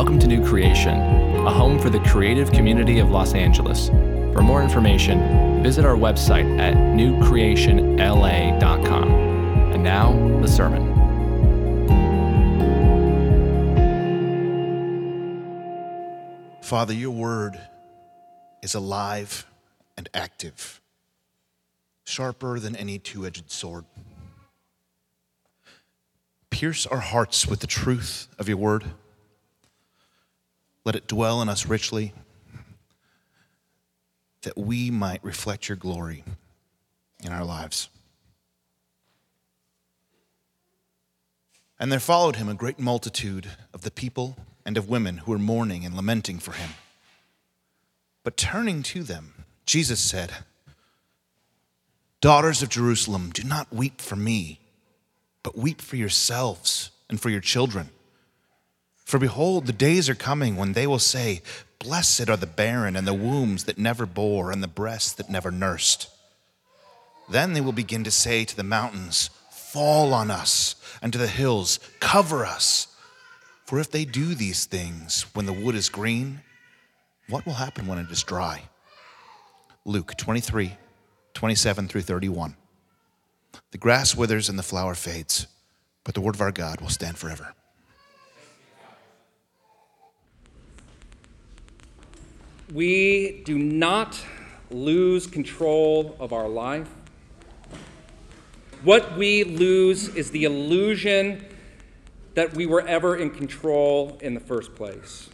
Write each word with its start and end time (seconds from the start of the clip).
Welcome 0.00 0.20
to 0.20 0.26
New 0.26 0.42
Creation, 0.42 0.98
a 1.46 1.50
home 1.50 1.78
for 1.78 1.90
the 1.90 2.00
creative 2.00 2.50
community 2.52 3.00
of 3.00 3.10
Los 3.10 3.34
Angeles. 3.34 3.88
For 4.32 4.40
more 4.40 4.62
information, 4.62 5.62
visit 5.62 5.84
our 5.84 5.94
website 5.94 6.58
at 6.58 6.74
newcreationla.com. 6.74 9.10
And 9.74 9.84
now, 9.84 10.14
the 10.40 10.48
sermon. 10.48 10.94
Father, 16.62 16.94
your 16.94 17.10
word 17.10 17.60
is 18.62 18.74
alive 18.74 19.44
and 19.98 20.08
active, 20.14 20.80
sharper 22.06 22.58
than 22.58 22.74
any 22.74 22.98
two 22.98 23.26
edged 23.26 23.50
sword. 23.50 23.84
Pierce 26.48 26.86
our 26.86 27.00
hearts 27.00 27.46
with 27.46 27.60
the 27.60 27.66
truth 27.66 28.28
of 28.38 28.48
your 28.48 28.56
word. 28.56 28.84
Let 30.90 30.96
it 30.96 31.06
dwell 31.06 31.40
in 31.40 31.48
us 31.48 31.66
richly, 31.66 32.12
that 34.42 34.58
we 34.58 34.90
might 34.90 35.22
reflect 35.22 35.68
your 35.68 35.76
glory 35.76 36.24
in 37.22 37.30
our 37.32 37.44
lives. 37.44 37.88
And 41.78 41.92
there 41.92 42.00
followed 42.00 42.34
him 42.34 42.48
a 42.48 42.54
great 42.54 42.80
multitude 42.80 43.52
of 43.72 43.82
the 43.82 43.92
people 43.92 44.36
and 44.66 44.76
of 44.76 44.88
women 44.88 45.18
who 45.18 45.30
were 45.30 45.38
mourning 45.38 45.84
and 45.84 45.94
lamenting 45.94 46.40
for 46.40 46.54
him. 46.54 46.70
But 48.24 48.36
turning 48.36 48.82
to 48.82 49.04
them, 49.04 49.44
Jesus 49.66 50.00
said, 50.00 50.32
Daughters 52.20 52.64
of 52.64 52.68
Jerusalem, 52.68 53.30
do 53.32 53.44
not 53.44 53.72
weep 53.72 54.00
for 54.00 54.16
me, 54.16 54.58
but 55.44 55.56
weep 55.56 55.80
for 55.80 55.94
yourselves 55.94 56.90
and 57.08 57.20
for 57.20 57.30
your 57.30 57.40
children. 57.40 57.90
For 59.10 59.18
behold, 59.18 59.66
the 59.66 59.72
days 59.72 60.08
are 60.08 60.14
coming 60.14 60.54
when 60.54 60.74
they 60.74 60.86
will 60.86 61.00
say, 61.00 61.42
Blessed 61.80 62.30
are 62.30 62.36
the 62.36 62.46
barren 62.46 62.94
and 62.94 63.08
the 63.08 63.12
wombs 63.12 63.64
that 63.64 63.76
never 63.76 64.06
bore 64.06 64.52
and 64.52 64.62
the 64.62 64.68
breasts 64.68 65.14
that 65.14 65.28
never 65.28 65.50
nursed. 65.50 66.08
Then 67.28 67.52
they 67.52 67.60
will 67.60 67.72
begin 67.72 68.04
to 68.04 68.12
say 68.12 68.44
to 68.44 68.54
the 68.54 68.62
mountains, 68.62 69.30
Fall 69.50 70.14
on 70.14 70.30
us, 70.30 70.76
and 71.02 71.12
to 71.12 71.18
the 71.18 71.26
hills, 71.26 71.80
Cover 71.98 72.46
us. 72.46 72.86
For 73.66 73.80
if 73.80 73.90
they 73.90 74.04
do 74.04 74.36
these 74.36 74.64
things 74.64 75.26
when 75.34 75.46
the 75.46 75.52
wood 75.52 75.74
is 75.74 75.88
green, 75.88 76.42
what 77.28 77.44
will 77.44 77.54
happen 77.54 77.88
when 77.88 77.98
it 77.98 78.12
is 78.12 78.22
dry? 78.22 78.62
Luke 79.84 80.16
23, 80.16 80.76
27 81.34 81.88
through 81.88 82.02
31. 82.02 82.54
The 83.72 83.78
grass 83.78 84.14
withers 84.14 84.48
and 84.48 84.56
the 84.56 84.62
flower 84.62 84.94
fades, 84.94 85.48
but 86.04 86.14
the 86.14 86.20
word 86.20 86.36
of 86.36 86.40
our 86.40 86.52
God 86.52 86.80
will 86.80 86.90
stand 86.90 87.18
forever. 87.18 87.56
We 92.72 93.42
do 93.44 93.58
not 93.58 94.24
lose 94.70 95.26
control 95.26 96.16
of 96.20 96.32
our 96.32 96.48
life. 96.48 96.88
What 98.84 99.18
we 99.18 99.42
lose 99.42 100.08
is 100.14 100.30
the 100.30 100.44
illusion 100.44 101.44
that 102.34 102.54
we 102.54 102.66
were 102.66 102.86
ever 102.86 103.16
in 103.16 103.30
control 103.30 104.16
in 104.20 104.34
the 104.34 104.40
first 104.40 104.74
place. 104.76 105.28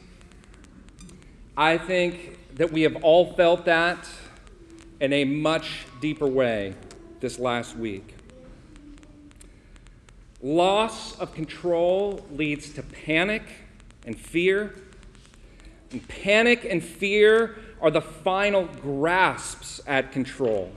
I 1.57 1.77
think 1.77 2.39
that 2.57 2.73
we 2.73 2.83
have 2.83 2.97
all 3.05 3.35
felt 3.35 3.67
that 3.67 4.09
in 5.01 5.13
a 5.13 5.25
much 5.25 5.85
deeper 6.01 6.27
way 6.27 6.75
this 7.21 7.39
last 7.39 7.77
week. 7.77 8.15
Loss 10.43 11.19
of 11.19 11.35
control 11.35 12.25
leads 12.31 12.71
to 12.71 12.83
panic 12.83 13.43
and 14.07 14.19
fear. 14.19 14.75
And 15.97 16.07
panic 16.09 16.67
and 16.69 16.85
fear 16.85 17.57
are 17.81 17.91
the 17.91 18.03
final 18.03 18.67
grasps 18.67 19.81
at 19.87 20.13
control. 20.13 20.71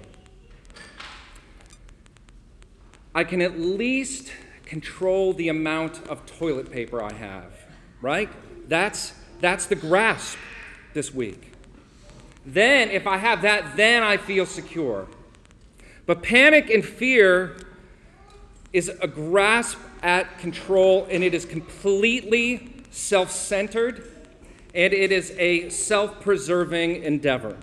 I 3.13 3.25
can 3.25 3.41
at 3.41 3.59
least 3.59 4.31
control 4.63 5.33
the 5.33 5.49
amount 5.49 6.07
of 6.07 6.25
toilet 6.25 6.71
paper 6.71 7.03
I 7.03 7.11
have, 7.11 7.51
right? 8.01 8.29
That's, 8.69 9.11
that's 9.41 9.65
the 9.65 9.75
grasp 9.75 10.37
this 10.93 11.13
week. 11.13 11.51
Then, 12.45 12.89
if 12.89 13.05
I 13.05 13.17
have 13.17 13.41
that, 13.41 13.75
then 13.75 14.03
I 14.03 14.15
feel 14.15 14.45
secure. 14.45 15.05
But 16.05 16.23
panic 16.23 16.69
and 16.69 16.85
fear 16.85 17.57
is 18.71 18.87
a 18.87 19.07
grasp 19.07 19.79
at 20.01 20.37
control, 20.37 21.05
and 21.11 21.25
it 21.25 21.33
is 21.33 21.43
completely 21.43 22.71
self 22.89 23.31
centered, 23.31 24.18
and 24.73 24.93
it 24.93 25.11
is 25.11 25.33
a 25.37 25.69
self 25.69 26.21
preserving 26.21 27.03
endeavor. 27.03 27.57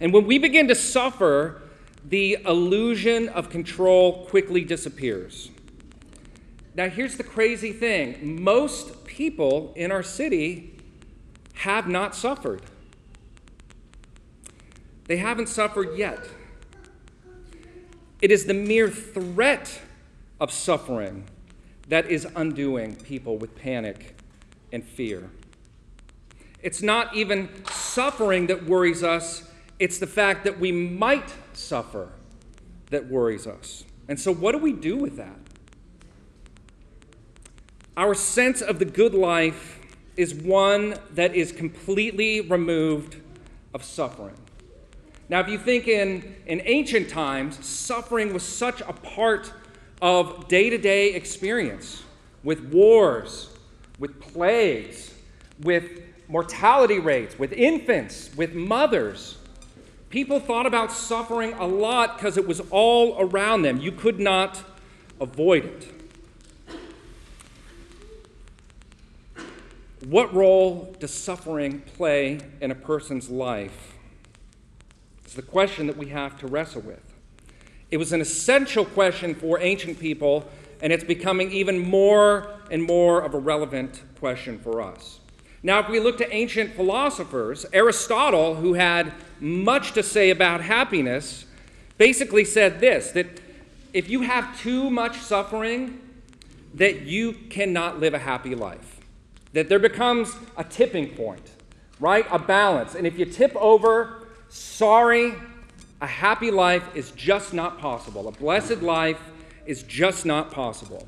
And 0.00 0.12
when 0.12 0.26
we 0.26 0.38
begin 0.38 0.68
to 0.68 0.74
suffer, 0.74 1.62
the 2.04 2.38
illusion 2.44 3.28
of 3.30 3.48
control 3.48 4.26
quickly 4.26 4.64
disappears. 4.64 5.50
Now, 6.74 6.88
here's 6.88 7.16
the 7.16 7.24
crazy 7.24 7.72
thing 7.72 8.42
most 8.42 9.04
people 9.04 9.72
in 9.76 9.92
our 9.92 10.02
city 10.02 10.76
have 11.54 11.88
not 11.88 12.14
suffered. 12.14 12.62
They 15.06 15.18
haven't 15.18 15.48
suffered 15.48 15.96
yet. 15.96 16.18
It 18.20 18.30
is 18.30 18.46
the 18.46 18.54
mere 18.54 18.90
threat 18.90 19.80
of 20.40 20.50
suffering 20.50 21.24
that 21.88 22.06
is 22.06 22.26
undoing 22.34 22.96
people 22.96 23.36
with 23.36 23.54
panic 23.54 24.16
and 24.72 24.82
fear. 24.82 25.30
It's 26.64 26.80
not 26.80 27.14
even 27.14 27.50
suffering 27.66 28.46
that 28.46 28.64
worries 28.64 29.02
us, 29.02 29.46
it's 29.78 29.98
the 29.98 30.06
fact 30.06 30.44
that 30.44 30.58
we 30.58 30.72
might 30.72 31.30
suffer 31.52 32.08
that 32.88 33.06
worries 33.06 33.46
us. 33.46 33.84
And 34.08 34.18
so, 34.18 34.32
what 34.32 34.52
do 34.52 34.58
we 34.58 34.72
do 34.72 34.96
with 34.96 35.18
that? 35.18 35.36
Our 37.98 38.14
sense 38.14 38.62
of 38.62 38.78
the 38.78 38.86
good 38.86 39.12
life 39.12 39.78
is 40.16 40.34
one 40.34 40.96
that 41.10 41.34
is 41.34 41.52
completely 41.52 42.40
removed 42.40 43.16
of 43.74 43.84
suffering. 43.84 44.36
Now, 45.28 45.40
if 45.40 45.48
you 45.48 45.58
think 45.58 45.86
in, 45.86 46.34
in 46.46 46.62
ancient 46.64 47.10
times, 47.10 47.62
suffering 47.64 48.32
was 48.32 48.42
such 48.42 48.80
a 48.80 48.92
part 48.94 49.52
of 50.00 50.48
day 50.48 50.70
to 50.70 50.78
day 50.78 51.12
experience 51.12 52.04
with 52.42 52.72
wars, 52.72 53.50
with 53.98 54.18
plagues, 54.18 55.12
with 55.60 56.03
mortality 56.34 56.98
rates, 56.98 57.38
with 57.38 57.52
infants, 57.52 58.28
with 58.36 58.54
mothers. 58.54 59.38
People 60.10 60.40
thought 60.40 60.66
about 60.66 60.90
suffering 60.90 61.52
a 61.52 61.64
lot 61.64 62.16
because 62.16 62.36
it 62.36 62.44
was 62.44 62.60
all 62.70 63.14
around 63.20 63.62
them. 63.62 63.78
You 63.78 63.92
could 63.92 64.18
not 64.18 64.60
avoid 65.20 65.64
it. 65.64 65.88
What 70.08 70.34
role 70.34 70.96
does 70.98 71.14
suffering 71.14 71.82
play 71.82 72.40
in 72.60 72.72
a 72.72 72.74
person's 72.74 73.30
life? 73.30 73.94
It's 75.24 75.34
the 75.34 75.42
question 75.42 75.86
that 75.86 75.96
we 75.96 76.08
have 76.08 76.36
to 76.40 76.48
wrestle 76.48 76.82
with. 76.82 77.14
It 77.92 77.98
was 77.98 78.12
an 78.12 78.20
essential 78.20 78.84
question 78.84 79.36
for 79.36 79.60
ancient 79.60 80.00
people, 80.00 80.50
and 80.82 80.92
it's 80.92 81.04
becoming 81.04 81.52
even 81.52 81.78
more 81.78 82.58
and 82.72 82.82
more 82.82 83.20
of 83.20 83.34
a 83.34 83.38
relevant 83.38 84.02
question 84.18 84.58
for 84.58 84.82
us. 84.82 85.20
Now, 85.64 85.80
if 85.80 85.88
we 85.88 85.98
look 85.98 86.18
to 86.18 86.32
ancient 86.32 86.74
philosophers, 86.74 87.66
Aristotle, 87.72 88.54
who 88.54 88.74
had 88.74 89.12
much 89.40 89.92
to 89.94 90.02
say 90.04 90.30
about 90.30 90.60
happiness, 90.60 91.46
basically 91.98 92.44
said 92.44 92.78
this 92.78 93.10
that 93.10 93.26
if 93.92 94.08
you 94.08 94.22
have 94.22 94.56
too 94.60 94.90
much 94.90 95.18
suffering, 95.18 96.00
that 96.74 97.02
you 97.02 97.32
cannot 97.50 97.98
live 97.98 98.14
a 98.14 98.18
happy 98.18 98.54
life 98.54 98.94
that 99.54 99.68
there 99.68 99.78
becomes 99.78 100.36
a 100.56 100.64
tipping 100.64 101.08
point, 101.10 101.52
right? 102.00 102.26
A 102.30 102.38
balance. 102.38 102.94
And 102.96 103.06
if 103.06 103.18
you 103.18 103.24
tip 103.24 103.54
over, 103.56 104.26
sorry, 104.48 105.34
a 106.00 106.06
happy 106.06 106.50
life 106.50 106.84
is 106.94 107.12
just 107.12 107.54
not 107.54 107.78
possible. 107.78 108.28
A 108.28 108.32
blessed 108.32 108.82
life 108.82 109.20
is 109.64 109.84
just 109.84 110.26
not 110.26 110.50
possible. 110.50 111.06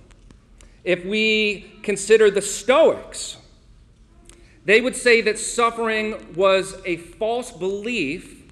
If 0.85 1.05
we 1.05 1.73
consider 1.83 2.31
the 2.31 2.41
Stoics, 2.41 3.37
they 4.67 4.81
would 4.81 4.97
say 4.97 5.21
that 5.21 5.39
suffering 5.39 6.35
was 6.35 6.77
a 6.85 6.97
false 6.97 7.53
belief 7.53 8.43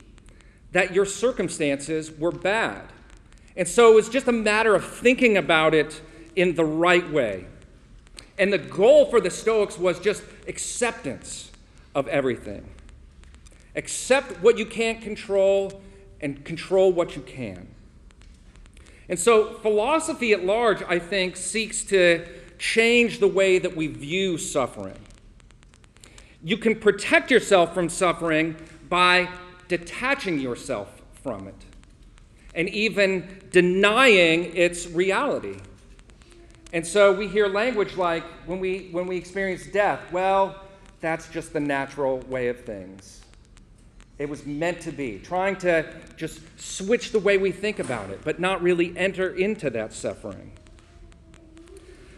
that 0.70 0.94
your 0.94 1.04
circumstances 1.04 2.16
were 2.16 2.30
bad. 2.30 2.84
And 3.56 3.66
so 3.66 3.90
it 3.90 3.94
was 3.96 4.08
just 4.08 4.28
a 4.28 4.32
matter 4.32 4.76
of 4.76 4.84
thinking 4.84 5.36
about 5.36 5.74
it 5.74 6.00
in 6.36 6.54
the 6.54 6.64
right 6.64 7.08
way. 7.10 7.46
And 8.38 8.52
the 8.52 8.58
goal 8.58 9.06
for 9.06 9.20
the 9.20 9.30
Stoics 9.30 9.76
was 9.76 9.98
just 9.98 10.22
acceptance 10.46 11.50
of 11.96 12.06
everything. 12.06 12.64
Accept 13.74 14.40
what 14.40 14.56
you 14.56 14.66
can't 14.66 15.02
control 15.02 15.82
and 16.20 16.44
control 16.44 16.92
what 16.92 17.16
you 17.16 17.22
can. 17.22 17.66
And 19.08 19.18
so, 19.18 19.54
philosophy 19.54 20.32
at 20.32 20.44
large, 20.44 20.80
I 20.88 21.00
think, 21.00 21.36
seeks 21.36 21.82
to 21.84 22.24
change 22.58 23.18
the 23.18 23.28
way 23.28 23.58
that 23.58 23.74
we 23.74 23.88
view 23.88 24.38
suffering. 24.38 25.03
You 26.44 26.58
can 26.58 26.78
protect 26.78 27.30
yourself 27.30 27.72
from 27.72 27.88
suffering 27.88 28.54
by 28.90 29.30
detaching 29.66 30.38
yourself 30.38 31.00
from 31.22 31.48
it 31.48 31.54
and 32.54 32.68
even 32.68 33.40
denying 33.50 34.54
its 34.54 34.86
reality. 34.86 35.56
And 36.74 36.86
so 36.86 37.12
we 37.12 37.28
hear 37.28 37.48
language 37.48 37.96
like 37.96 38.24
when 38.46 38.60
we, 38.60 38.88
when 38.92 39.06
we 39.06 39.16
experience 39.16 39.66
death, 39.66 40.00
well, 40.12 40.60
that's 41.00 41.28
just 41.28 41.54
the 41.54 41.60
natural 41.60 42.18
way 42.28 42.48
of 42.48 42.60
things. 42.60 43.22
It 44.18 44.28
was 44.28 44.44
meant 44.44 44.80
to 44.82 44.92
be, 44.92 45.18
trying 45.18 45.56
to 45.56 45.86
just 46.16 46.40
switch 46.60 47.10
the 47.10 47.18
way 47.18 47.38
we 47.38 47.52
think 47.52 47.78
about 47.78 48.10
it, 48.10 48.20
but 48.22 48.38
not 48.38 48.62
really 48.62 48.96
enter 48.96 49.34
into 49.34 49.70
that 49.70 49.92
suffering. 49.92 50.52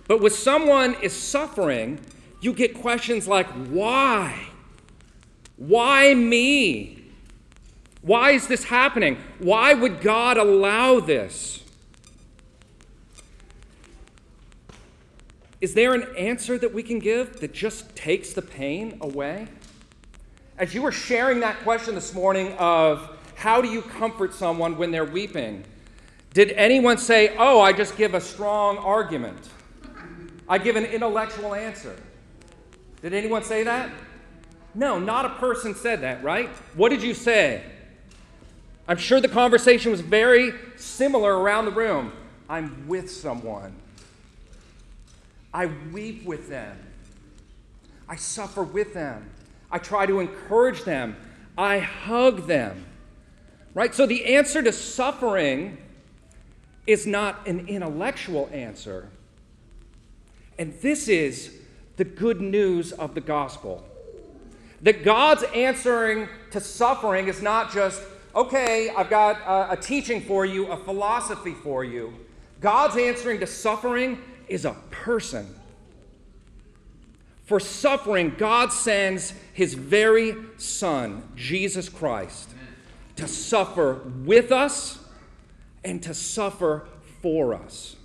But 0.08 0.20
when 0.20 0.32
someone 0.32 0.96
is 1.00 1.12
suffering, 1.12 2.00
you 2.40 2.52
get 2.52 2.74
questions 2.74 3.26
like, 3.26 3.46
why? 3.68 4.48
Why 5.56 6.14
me? 6.14 7.04
Why 8.02 8.32
is 8.32 8.46
this 8.46 8.64
happening? 8.64 9.18
Why 9.38 9.74
would 9.74 10.00
God 10.00 10.36
allow 10.36 11.00
this? 11.00 11.62
Is 15.60 15.74
there 15.74 15.94
an 15.94 16.14
answer 16.16 16.58
that 16.58 16.72
we 16.72 16.82
can 16.82 16.98
give 16.98 17.40
that 17.40 17.52
just 17.52 17.96
takes 17.96 18.32
the 18.32 18.42
pain 18.42 18.98
away? 19.00 19.48
As 20.58 20.74
you 20.74 20.82
were 20.82 20.92
sharing 20.92 21.40
that 21.40 21.58
question 21.60 21.94
this 21.94 22.14
morning 22.14 22.52
of 22.58 23.16
how 23.34 23.60
do 23.60 23.68
you 23.68 23.82
comfort 23.82 24.34
someone 24.34 24.76
when 24.76 24.90
they're 24.90 25.04
weeping, 25.04 25.64
did 26.34 26.52
anyone 26.52 26.98
say, 26.98 27.34
Oh, 27.38 27.60
I 27.60 27.72
just 27.72 27.96
give 27.96 28.14
a 28.14 28.20
strong 28.20 28.76
argument? 28.78 29.48
I 30.48 30.58
give 30.58 30.76
an 30.76 30.84
intellectual 30.84 31.54
answer. 31.54 31.96
Did 33.02 33.14
anyone 33.14 33.42
say 33.42 33.62
that? 33.64 33.90
No, 34.74 34.98
not 34.98 35.24
a 35.24 35.30
person 35.30 35.74
said 35.74 36.02
that, 36.02 36.22
right? 36.22 36.48
What 36.74 36.90
did 36.90 37.02
you 37.02 37.14
say? 37.14 37.62
I'm 38.88 38.98
sure 38.98 39.20
the 39.20 39.28
conversation 39.28 39.90
was 39.90 40.00
very 40.00 40.52
similar 40.76 41.38
around 41.38 41.64
the 41.64 41.70
room. 41.70 42.12
I'm 42.48 42.86
with 42.86 43.10
someone. 43.10 43.74
I 45.52 45.66
weep 45.66 46.24
with 46.24 46.48
them. 46.48 46.76
I 48.08 48.16
suffer 48.16 48.62
with 48.62 48.94
them. 48.94 49.30
I 49.70 49.78
try 49.78 50.06
to 50.06 50.20
encourage 50.20 50.84
them. 50.84 51.16
I 51.58 51.78
hug 51.78 52.46
them. 52.46 52.84
Right? 53.74 53.94
So 53.94 54.06
the 54.06 54.36
answer 54.36 54.62
to 54.62 54.72
suffering 54.72 55.78
is 56.86 57.06
not 57.06 57.46
an 57.48 57.66
intellectual 57.68 58.48
answer. 58.52 59.08
And 60.58 60.72
this 60.80 61.08
is 61.08 61.55
the 61.96 62.04
good 62.04 62.40
news 62.40 62.92
of 62.92 63.14
the 63.14 63.20
gospel. 63.20 63.84
That 64.82 65.04
God's 65.04 65.42
answering 65.54 66.28
to 66.50 66.60
suffering 66.60 67.28
is 67.28 67.40
not 67.42 67.72
just, 67.72 68.02
okay, 68.34 68.90
I've 68.90 69.10
got 69.10 69.40
a, 69.40 69.72
a 69.72 69.76
teaching 69.76 70.20
for 70.20 70.44
you, 70.44 70.66
a 70.66 70.76
philosophy 70.76 71.54
for 71.54 71.84
you. 71.84 72.12
God's 72.60 72.96
answering 72.96 73.40
to 73.40 73.46
suffering 73.46 74.18
is 74.48 74.64
a 74.64 74.76
person. 74.90 75.54
For 77.44 77.60
suffering, 77.60 78.34
God 78.36 78.72
sends 78.72 79.32
his 79.52 79.74
very 79.74 80.34
Son, 80.58 81.22
Jesus 81.36 81.88
Christ, 81.88 82.50
to 83.16 83.28
suffer 83.28 84.02
with 84.24 84.52
us 84.52 84.98
and 85.84 86.02
to 86.02 86.12
suffer 86.12 86.88
for 87.22 87.54
us. 87.54 87.96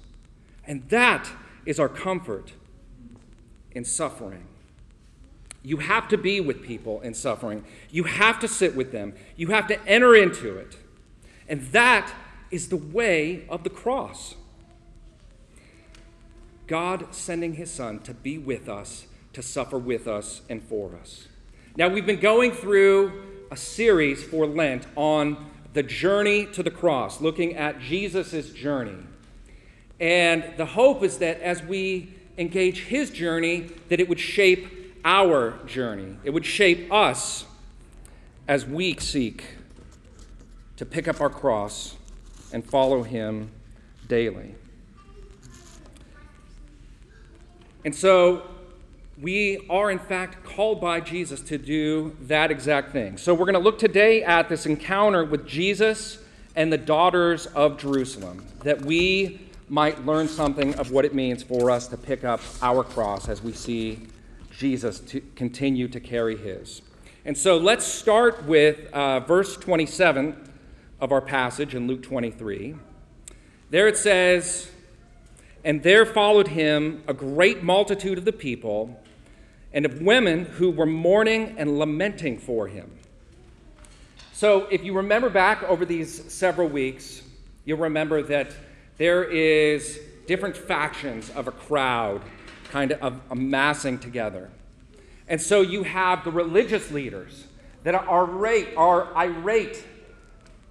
And 0.65 0.87
that 0.89 1.29
is 1.65 1.79
our 1.79 1.89
comfort 1.89 2.53
in 3.73 3.85
suffering. 3.85 4.45
You 5.63 5.77
have 5.77 6.07
to 6.07 6.17
be 6.17 6.41
with 6.41 6.63
people 6.63 7.01
in 7.01 7.13
suffering. 7.13 7.63
You 7.89 8.03
have 8.05 8.39
to 8.39 8.47
sit 8.47 8.75
with 8.75 8.91
them. 8.91 9.13
You 9.35 9.47
have 9.47 9.67
to 9.67 9.85
enter 9.87 10.15
into 10.15 10.57
it. 10.57 10.77
And 11.47 11.61
that 11.71 12.11
is 12.49 12.69
the 12.69 12.77
way 12.77 13.45
of 13.47 13.63
the 13.63 13.69
cross. 13.69 14.35
God 16.67 17.13
sending 17.13 17.55
his 17.55 17.69
Son 17.69 17.99
to 17.99 18.13
be 18.13 18.37
with 18.37 18.69
us, 18.69 19.05
to 19.33 19.41
suffer 19.41 19.77
with 19.77 20.07
us 20.07 20.41
and 20.49 20.63
for 20.63 20.95
us. 20.95 21.27
Now, 21.75 21.89
we've 21.89 22.05
been 22.05 22.19
going 22.19 22.51
through 22.51 23.47
a 23.51 23.57
series 23.57 24.23
for 24.23 24.45
Lent 24.47 24.87
on 24.95 25.51
the 25.73 25.83
journey 25.83 26.45
to 26.47 26.63
the 26.63 26.71
cross, 26.71 27.21
looking 27.21 27.55
at 27.55 27.79
Jesus' 27.79 28.51
journey. 28.51 28.97
And 29.99 30.53
the 30.57 30.65
hope 30.65 31.03
is 31.03 31.19
that 31.19 31.39
as 31.41 31.61
we 31.61 32.13
engage 32.37 32.85
his 32.85 33.09
journey, 33.09 33.69
that 33.89 33.99
it 33.99 34.07
would 34.09 34.19
shape 34.19 34.67
our 35.03 35.59
journey. 35.65 36.17
It 36.23 36.31
would 36.31 36.45
shape 36.45 36.91
us 36.91 37.45
as 38.47 38.65
we 38.65 38.97
seek 38.97 39.43
to 40.77 40.85
pick 40.85 41.07
up 41.07 41.21
our 41.21 41.29
cross 41.29 41.95
and 42.53 42.65
follow 42.65 43.03
him 43.03 43.51
daily. 44.07 44.55
And 47.85 47.95
so 47.95 48.43
we 49.19 49.65
are, 49.69 49.89
in 49.91 49.99
fact, 49.99 50.43
called 50.43 50.81
by 50.81 50.99
Jesus 50.99 51.41
to 51.41 51.57
do 51.57 52.15
that 52.21 52.51
exact 52.51 52.91
thing. 52.91 53.17
So 53.17 53.33
we're 53.33 53.45
going 53.45 53.53
to 53.53 53.59
look 53.59 53.79
today 53.79 54.23
at 54.23 54.49
this 54.49 54.65
encounter 54.65 55.23
with 55.23 55.47
Jesus 55.47 56.17
and 56.55 56.71
the 56.71 56.77
daughters 56.77 57.45
of 57.47 57.77
Jerusalem, 57.77 58.45
that 58.63 58.81
we 58.81 59.39
might 59.71 60.05
learn 60.05 60.27
something 60.27 60.75
of 60.75 60.91
what 60.91 61.05
it 61.05 61.15
means 61.15 61.41
for 61.41 61.71
us 61.71 61.87
to 61.87 61.95
pick 61.95 62.25
up 62.25 62.41
our 62.61 62.83
cross 62.83 63.29
as 63.29 63.41
we 63.41 63.53
see 63.53 64.05
Jesus 64.51 64.99
to 64.99 65.21
continue 65.35 65.87
to 65.87 65.99
carry 66.01 66.35
his. 66.35 66.81
And 67.23 67.37
so 67.37 67.55
let's 67.55 67.85
start 67.85 68.43
with 68.43 68.91
uh, 68.91 69.21
verse 69.21 69.55
27 69.55 70.51
of 70.99 71.13
our 71.13 71.21
passage 71.21 71.73
in 71.73 71.87
Luke 71.87 72.03
23. 72.03 72.75
There 73.69 73.87
it 73.87 73.95
says, 73.95 74.69
And 75.63 75.81
there 75.81 76.05
followed 76.05 76.49
him 76.49 77.01
a 77.07 77.13
great 77.13 77.63
multitude 77.63 78.17
of 78.17 78.25
the 78.25 78.33
people 78.33 79.01
and 79.71 79.85
of 79.85 80.01
women 80.01 80.43
who 80.43 80.69
were 80.69 80.85
mourning 80.85 81.55
and 81.57 81.79
lamenting 81.79 82.39
for 82.39 82.67
him. 82.67 82.91
So 84.33 84.67
if 84.69 84.83
you 84.83 84.91
remember 84.91 85.29
back 85.29 85.63
over 85.63 85.85
these 85.85 86.29
several 86.29 86.67
weeks, 86.67 87.21
you'll 87.63 87.77
remember 87.77 88.21
that 88.23 88.51
there 89.01 89.23
is 89.23 89.99
different 90.27 90.55
factions 90.55 91.31
of 91.31 91.47
a 91.47 91.51
crowd 91.51 92.21
kind 92.69 92.91
of 92.91 93.19
amassing 93.31 93.97
together. 93.97 94.47
And 95.27 95.41
so 95.41 95.61
you 95.61 95.81
have 95.81 96.23
the 96.23 96.29
religious 96.29 96.91
leaders 96.91 97.45
that 97.81 97.95
are 97.95 98.07
irate, 98.07 98.77
are 98.77 99.11
irate. 99.17 99.83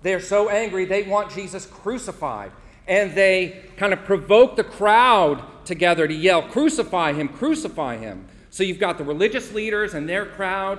They're 0.03 0.21
so 0.21 0.49
angry 0.49 0.85
they 0.85 1.03
want 1.03 1.33
Jesus 1.33 1.67
crucified. 1.67 2.53
And 2.87 3.17
they 3.17 3.65
kind 3.77 3.93
of 3.93 4.05
provoke 4.05 4.55
the 4.55 4.63
crowd 4.63 5.43
together 5.65 6.07
to 6.07 6.15
yell, 6.15 6.43
Crucify 6.43 7.15
him, 7.15 7.27
crucify 7.27 7.97
him. 7.97 8.27
So 8.51 8.63
you've 8.63 8.79
got 8.79 8.97
the 8.97 9.03
religious 9.03 9.53
leaders 9.53 9.95
and 9.95 10.09
their 10.09 10.25
crowd. 10.25 10.79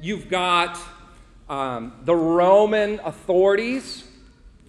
You've 0.00 0.30
got 0.30 0.80
um, 1.50 1.92
the 2.06 2.16
Roman 2.16 2.98
authorities, 3.04 4.08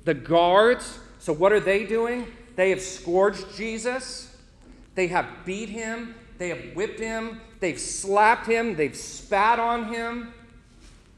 the 0.03 0.13
guards 0.13 0.99
so, 1.23 1.31
what 1.31 1.53
are 1.53 1.61
they 1.61 1.85
doing? 1.85 2.27
They 2.57 2.69
have 2.71 2.81
scourged 2.81 3.55
Jesus, 3.55 4.35
they 4.93 5.07
have 5.07 5.25
beat 5.45 5.69
him, 5.69 6.15
they 6.37 6.49
have 6.49 6.75
whipped 6.75 6.99
him, 6.99 7.39
they've 7.61 7.79
slapped 7.79 8.45
him, 8.45 8.75
they've 8.75 8.93
spat 8.93 9.57
on 9.57 9.85
him, 9.85 10.33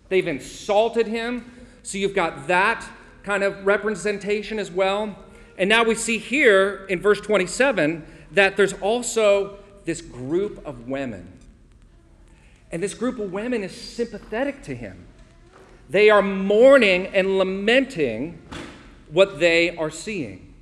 they've 0.09 0.27
insulted 0.27 1.07
him. 1.07 1.51
So, 1.81 1.97
you've 1.97 2.13
got 2.13 2.45
that 2.45 2.87
kind 3.23 3.43
of 3.43 3.65
representation 3.65 4.59
as 4.59 4.69
well. 4.69 5.17
And 5.57 5.67
now 5.67 5.83
we 5.83 5.95
see 5.95 6.19
here 6.19 6.85
in 6.87 7.01
verse 7.01 7.19
27 7.19 8.05
that 8.33 8.57
there's 8.57 8.73
also 8.73 9.57
this 9.85 10.01
group 10.01 10.63
of 10.67 10.87
women. 10.87 11.33
And 12.71 12.83
this 12.83 12.93
group 12.93 13.17
of 13.17 13.33
women 13.33 13.63
is 13.63 13.75
sympathetic 13.75 14.61
to 14.65 14.75
him. 14.75 15.07
They 15.89 16.11
are 16.11 16.21
mourning 16.21 17.07
and 17.07 17.39
lamenting 17.39 18.39
what 19.09 19.39
they 19.39 19.75
are 19.75 19.89
seeing. 19.89 20.53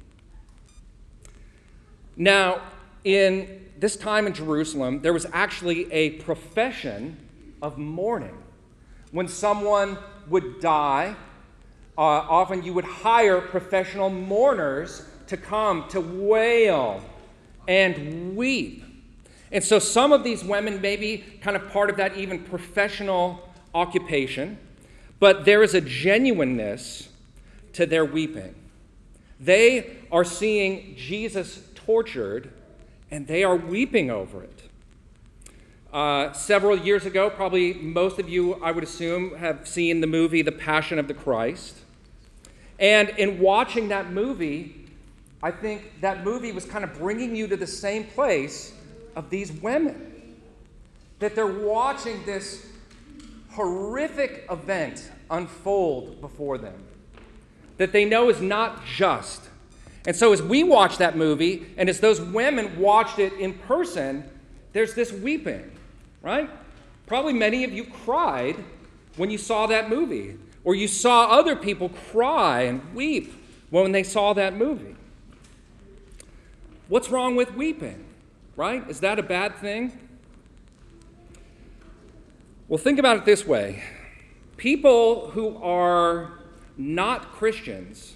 Now, 2.15 2.61
in 3.03 3.61
this 3.79 3.95
time 3.95 4.27
in 4.27 4.33
Jerusalem, 4.33 5.01
there 5.01 5.13
was 5.13 5.25
actually 5.33 5.91
a 5.91 6.11
profession 6.11 7.17
of 7.61 7.77
mourning. 7.77 8.37
When 9.11 9.27
someone 9.27 9.97
would 10.27 10.59
die, 10.59 11.15
uh, 11.97 12.01
often 12.01 12.63
you 12.63 12.73
would 12.73 12.85
hire 12.85 13.41
professional 13.41 14.09
mourners 14.09 15.05
to 15.27 15.37
come 15.37 15.87
to 15.89 16.01
wail 16.01 17.01
and 17.67 18.35
weep. 18.35 18.83
And 19.51 19.63
so 19.63 19.79
some 19.79 20.11
of 20.11 20.23
these 20.23 20.43
women 20.43 20.81
may 20.81 20.95
be 20.95 21.23
kind 21.41 21.55
of 21.55 21.69
part 21.69 21.89
of 21.89 21.97
that 21.97 22.17
even 22.17 22.43
professional 22.43 23.49
occupation, 23.73 24.57
but 25.19 25.45
there 25.45 25.61
is 25.61 25.73
a 25.73 25.81
genuineness 25.81 27.09
to 27.73 27.85
their 27.85 28.05
weeping. 28.05 28.55
They 29.39 29.97
are 30.11 30.23
seeing 30.23 30.95
Jesus 30.95 31.61
tortured 31.75 32.53
and 33.11 33.27
they 33.27 33.43
are 33.43 33.55
weeping 33.55 34.09
over 34.09 34.43
it. 34.43 34.63
Uh, 35.91 36.33
several 36.33 36.75
years 36.75 37.05
ago, 37.05 37.29
probably 37.29 37.73
most 37.73 38.17
of 38.17 38.27
you, 38.27 38.55
I 38.63 38.71
would 38.71 38.83
assume, 38.83 39.35
have 39.35 39.67
seen 39.67 40.01
the 40.01 40.07
movie 40.07 40.41
The 40.41 40.51
Passion 40.51 40.97
of 40.97 41.07
the 41.07 41.13
Christ. 41.13 41.77
And 42.79 43.09
in 43.09 43.37
watching 43.39 43.89
that 43.89 44.11
movie, 44.11 44.87
I 45.43 45.51
think 45.51 46.01
that 46.01 46.23
movie 46.23 46.51
was 46.51 46.65
kind 46.65 46.83
of 46.83 46.97
bringing 46.97 47.35
you 47.35 47.47
to 47.47 47.55
the 47.55 47.67
same 47.67 48.05
place 48.05 48.73
of 49.15 49.29
these 49.29 49.51
women. 49.51 50.35
That 51.19 51.35
they're 51.35 51.45
watching 51.45 52.25
this 52.25 52.65
horrific 53.51 54.47
event 54.49 55.11
unfold 55.29 56.21
before 56.21 56.57
them, 56.57 56.83
that 57.77 57.91
they 57.91 58.05
know 58.05 58.29
is 58.29 58.41
not 58.41 58.85
just. 58.85 59.49
And 60.05 60.15
so, 60.15 60.33
as 60.33 60.41
we 60.41 60.63
watch 60.63 60.97
that 60.97 61.15
movie, 61.15 61.65
and 61.77 61.87
as 61.89 61.99
those 61.99 62.19
women 62.19 62.77
watched 62.79 63.19
it 63.19 63.33
in 63.33 63.53
person, 63.53 64.29
there's 64.73 64.93
this 64.93 65.13
weeping, 65.13 65.71
right? 66.21 66.49
Probably 67.05 67.33
many 67.33 67.63
of 67.63 67.71
you 67.71 67.85
cried 67.85 68.57
when 69.15 69.29
you 69.29 69.37
saw 69.37 69.67
that 69.67 69.89
movie, 69.89 70.37
or 70.63 70.75
you 70.75 70.87
saw 70.87 71.25
other 71.25 71.55
people 71.55 71.89
cry 72.11 72.63
and 72.63 72.93
weep 72.93 73.33
when 73.69 73.91
they 73.91 74.03
saw 74.03 74.33
that 74.33 74.55
movie. 74.55 74.95
What's 76.89 77.09
wrong 77.09 77.35
with 77.35 77.53
weeping, 77.55 78.03
right? 78.55 78.87
Is 78.89 78.99
that 78.99 79.19
a 79.19 79.23
bad 79.23 79.55
thing? 79.57 79.97
Well, 82.67 82.77
think 82.77 82.99
about 82.99 83.17
it 83.17 83.25
this 83.25 83.45
way 83.45 83.83
people 84.57 85.29
who 85.31 85.57
are 85.61 86.42
not 86.77 87.31
Christians 87.31 88.13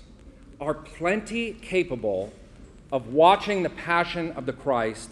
are 0.59 0.73
plenty 0.73 1.53
capable 1.53 2.33
of 2.91 3.07
watching 3.13 3.63
the 3.63 3.69
passion 3.69 4.31
of 4.31 4.45
the 4.45 4.53
Christ 4.53 5.11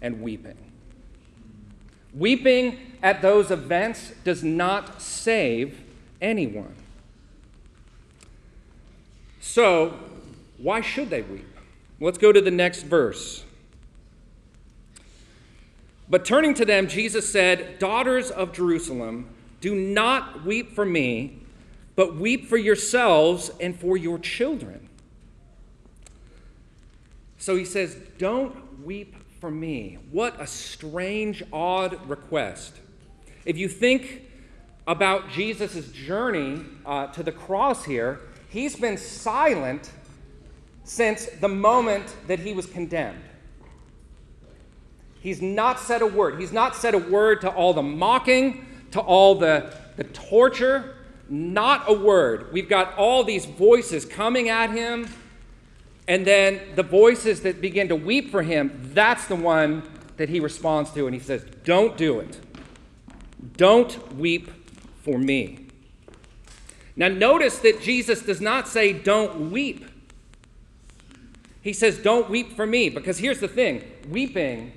and 0.00 0.22
weeping. 0.22 0.56
Weeping 2.14 2.78
at 3.02 3.20
those 3.20 3.50
events 3.50 4.12
does 4.24 4.42
not 4.42 5.02
save 5.02 5.80
anyone. 6.20 6.74
So, 9.40 9.98
why 10.58 10.80
should 10.80 11.10
they 11.10 11.22
weep? 11.22 11.46
Let's 12.00 12.18
go 12.18 12.32
to 12.32 12.40
the 12.40 12.50
next 12.50 12.82
verse. 12.82 13.44
But 16.08 16.24
turning 16.24 16.54
to 16.54 16.64
them, 16.64 16.88
Jesus 16.88 17.30
said, 17.30 17.78
Daughters 17.78 18.30
of 18.30 18.52
Jerusalem, 18.52 19.28
do 19.60 19.74
not 19.74 20.44
weep 20.44 20.72
for 20.72 20.84
me, 20.84 21.38
but 21.96 22.16
weep 22.16 22.46
for 22.46 22.58
yourselves 22.58 23.50
and 23.60 23.78
for 23.78 23.96
your 23.96 24.18
children. 24.18 24.88
So 27.38 27.56
he 27.56 27.64
says, 27.64 27.96
Don't 28.18 28.84
weep 28.84 29.16
for 29.40 29.50
me. 29.50 29.98
What 30.10 30.40
a 30.40 30.46
strange, 30.46 31.42
odd 31.52 32.08
request. 32.08 32.74
If 33.44 33.56
you 33.56 33.68
think 33.68 34.22
about 34.86 35.30
Jesus' 35.30 35.90
journey 35.90 36.64
uh, 36.84 37.08
to 37.08 37.22
the 37.22 37.32
cross 37.32 37.84
here, 37.84 38.20
he's 38.48 38.76
been 38.76 38.96
silent 38.96 39.90
since 40.84 41.26
the 41.26 41.48
moment 41.48 42.14
that 42.26 42.40
he 42.40 42.52
was 42.52 42.66
condemned. 42.66 43.22
He's 45.20 45.42
not 45.42 45.80
said 45.80 46.02
a 46.02 46.06
word. 46.06 46.40
He's 46.40 46.52
not 46.52 46.76
said 46.76 46.94
a 46.94 46.98
word 46.98 47.40
to 47.40 47.50
all 47.50 47.74
the 47.74 47.82
mocking, 47.82 48.66
to 48.92 49.00
all 49.00 49.34
the, 49.34 49.74
the 49.96 50.04
torture. 50.04 50.95
Not 51.28 51.88
a 51.88 51.92
word. 51.92 52.52
We've 52.52 52.68
got 52.68 52.96
all 52.96 53.24
these 53.24 53.44
voices 53.44 54.04
coming 54.04 54.48
at 54.48 54.70
him, 54.70 55.08
and 56.06 56.26
then 56.26 56.60
the 56.76 56.82
voices 56.82 57.42
that 57.42 57.60
begin 57.60 57.88
to 57.88 57.96
weep 57.96 58.30
for 58.30 58.42
him, 58.42 58.90
that's 58.94 59.26
the 59.26 59.36
one 59.36 59.82
that 60.16 60.28
he 60.28 60.40
responds 60.40 60.90
to, 60.92 61.06
and 61.06 61.14
he 61.14 61.20
says, 61.20 61.44
Don't 61.64 61.96
do 61.96 62.20
it. 62.20 62.40
Don't 63.56 64.16
weep 64.16 64.50
for 65.02 65.18
me. 65.18 65.66
Now, 66.94 67.08
notice 67.08 67.58
that 67.58 67.82
Jesus 67.82 68.22
does 68.22 68.40
not 68.40 68.68
say, 68.68 68.92
Don't 68.92 69.50
weep. 69.50 69.84
He 71.60 71.72
says, 71.72 71.98
Don't 71.98 72.30
weep 72.30 72.54
for 72.54 72.66
me, 72.66 72.88
because 72.88 73.18
here's 73.18 73.40
the 73.40 73.48
thing 73.48 73.82
weeping 74.08 74.72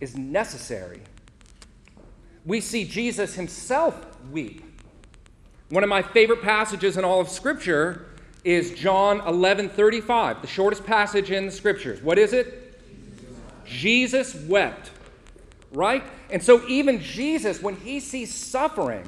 is 0.00 0.16
necessary. 0.16 1.00
We 2.44 2.60
see 2.60 2.84
Jesus 2.84 3.34
himself 3.34 4.16
weep. 4.30 4.64
One 5.70 5.82
of 5.82 5.90
my 5.90 6.00
favorite 6.00 6.40
passages 6.42 6.96
in 6.96 7.04
all 7.04 7.20
of 7.20 7.28
Scripture 7.28 8.06
is 8.42 8.70
John 8.72 9.20
11 9.20 9.68
35, 9.68 10.40
the 10.40 10.48
shortest 10.48 10.86
passage 10.86 11.30
in 11.30 11.46
the 11.46 11.52
Scriptures. 11.52 12.02
What 12.02 12.18
is 12.18 12.32
it? 12.32 12.80
Jesus 13.66 14.34
wept, 14.34 14.90
right? 15.72 16.02
And 16.30 16.42
so, 16.42 16.66
even 16.68 17.02
Jesus, 17.02 17.60
when 17.60 17.76
he 17.76 18.00
sees 18.00 18.32
suffering, 18.32 19.06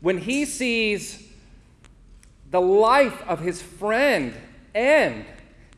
when 0.00 0.18
he 0.18 0.44
sees 0.44 1.26
the 2.50 2.60
life 2.60 3.22
of 3.26 3.40
his 3.40 3.62
friend 3.62 4.34
end, 4.74 5.24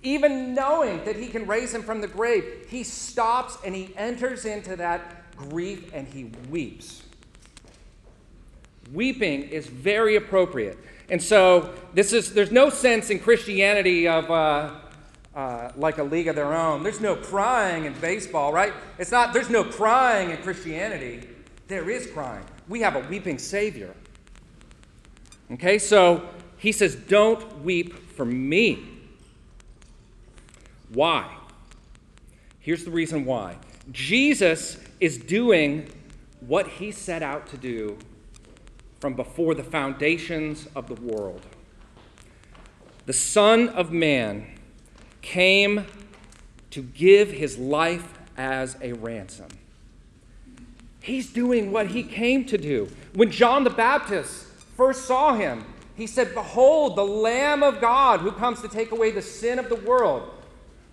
even 0.02 0.52
knowing 0.52 1.04
that 1.04 1.14
he 1.14 1.28
can 1.28 1.46
raise 1.46 1.72
him 1.72 1.82
from 1.82 2.00
the 2.00 2.08
grave, 2.08 2.66
he 2.68 2.82
stops 2.82 3.56
and 3.64 3.74
he 3.74 3.94
enters 3.96 4.44
into 4.44 4.74
that 4.76 5.36
grief 5.36 5.92
and 5.94 6.08
he 6.08 6.24
weeps. 6.50 7.04
Weeping 8.92 9.42
is 9.44 9.66
very 9.66 10.16
appropriate. 10.16 10.78
And 11.10 11.22
so, 11.22 11.74
this 11.94 12.12
is, 12.12 12.32
there's 12.34 12.52
no 12.52 12.70
sense 12.70 13.10
in 13.10 13.18
Christianity 13.18 14.06
of 14.06 14.30
uh, 14.30 14.74
uh, 15.34 15.70
like 15.76 15.98
a 15.98 16.02
league 16.02 16.28
of 16.28 16.36
their 16.36 16.54
own. 16.54 16.82
There's 16.82 17.00
no 17.00 17.16
crying 17.16 17.84
in 17.84 17.92
baseball, 18.00 18.52
right? 18.52 18.72
It's 18.98 19.12
not, 19.12 19.32
there's 19.32 19.50
no 19.50 19.64
crying 19.64 20.30
in 20.30 20.38
Christianity. 20.38 21.28
There 21.68 21.88
is 21.90 22.10
crying. 22.10 22.44
We 22.68 22.80
have 22.80 22.96
a 22.96 23.00
weeping 23.08 23.38
Savior. 23.38 23.94
Okay, 25.52 25.78
so 25.78 26.28
he 26.56 26.72
says, 26.72 26.94
Don't 26.94 27.62
weep 27.62 28.10
for 28.16 28.24
me. 28.24 28.86
Why? 30.92 31.34
Here's 32.58 32.84
the 32.84 32.90
reason 32.90 33.24
why 33.24 33.56
Jesus 33.92 34.78
is 35.00 35.16
doing 35.16 35.88
what 36.40 36.66
he 36.66 36.90
set 36.90 37.22
out 37.22 37.46
to 37.48 37.56
do 37.56 37.96
from 39.00 39.14
before 39.14 39.54
the 39.54 39.62
foundations 39.62 40.66
of 40.74 40.88
the 40.88 40.94
world. 40.94 41.42
The 43.06 43.12
Son 43.12 43.68
of 43.70 43.92
Man 43.92 44.46
came 45.22 45.86
to 46.70 46.82
give 46.82 47.30
his 47.30 47.58
life 47.58 48.18
as 48.36 48.76
a 48.82 48.92
ransom. 48.92 49.48
He's 51.00 51.32
doing 51.32 51.72
what 51.72 51.88
he 51.88 52.02
came 52.02 52.44
to 52.46 52.58
do. 52.58 52.88
When 53.14 53.30
John 53.30 53.64
the 53.64 53.70
Baptist 53.70 54.44
first 54.76 55.06
saw 55.06 55.34
him, 55.34 55.64
he 55.96 56.06
said, 56.06 56.34
Behold, 56.34 56.96
the 56.96 57.04
Lamb 57.04 57.62
of 57.62 57.80
God 57.80 58.20
who 58.20 58.30
comes 58.30 58.60
to 58.60 58.68
take 58.68 58.92
away 58.92 59.10
the 59.10 59.22
sin 59.22 59.58
of 59.58 59.68
the 59.68 59.76
world 59.76 60.30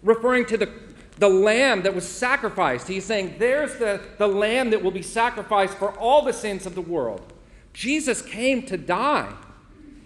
referring 0.02 0.46
to 0.46 0.58
the, 0.58 0.72
the 1.18 1.28
lamb 1.28 1.82
that 1.82 1.94
was 1.94 2.08
sacrificed. 2.08 2.88
He's 2.88 3.04
saying, 3.04 3.36
There's 3.38 3.76
the, 3.76 4.00
the 4.18 4.28
lamb 4.28 4.70
that 4.70 4.82
will 4.82 4.92
be 4.92 5.02
sacrificed 5.02 5.78
for 5.78 5.92
all 6.00 6.24
the 6.24 6.34
sins 6.34 6.66
of 6.66 6.76
the 6.76 6.82
world. 6.82 7.34
Jesus 7.76 8.22
came 8.22 8.64
to 8.64 8.78
die. 8.78 9.34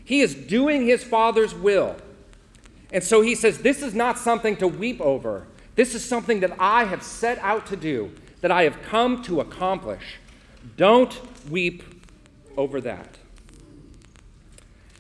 He 0.04 0.20
is 0.20 0.34
doing 0.34 0.86
his 0.86 1.04
Father's 1.04 1.54
will. 1.54 1.96
And 2.92 3.04
so 3.04 3.22
he 3.22 3.36
says, 3.36 3.60
This 3.60 3.84
is 3.84 3.94
not 3.94 4.18
something 4.18 4.58
to 4.58 4.68
weep 4.68 5.00
over. 5.00 5.46
This 5.76 5.96
is 5.96 6.04
something 6.04 6.40
that 6.42 6.56
I 6.60 6.86
have 6.86 7.04
set 7.04 7.38
out 7.40 7.68
to 7.68 7.78
do, 7.78 8.12
that 8.42 8.52
I 8.52 8.64
have 8.64 8.82
come 8.82 9.22
to 9.24 9.40
accomplish. 9.40 10.18
Don't 10.76 11.18
weep 11.50 11.84
over 12.58 12.82
that. 12.82 13.18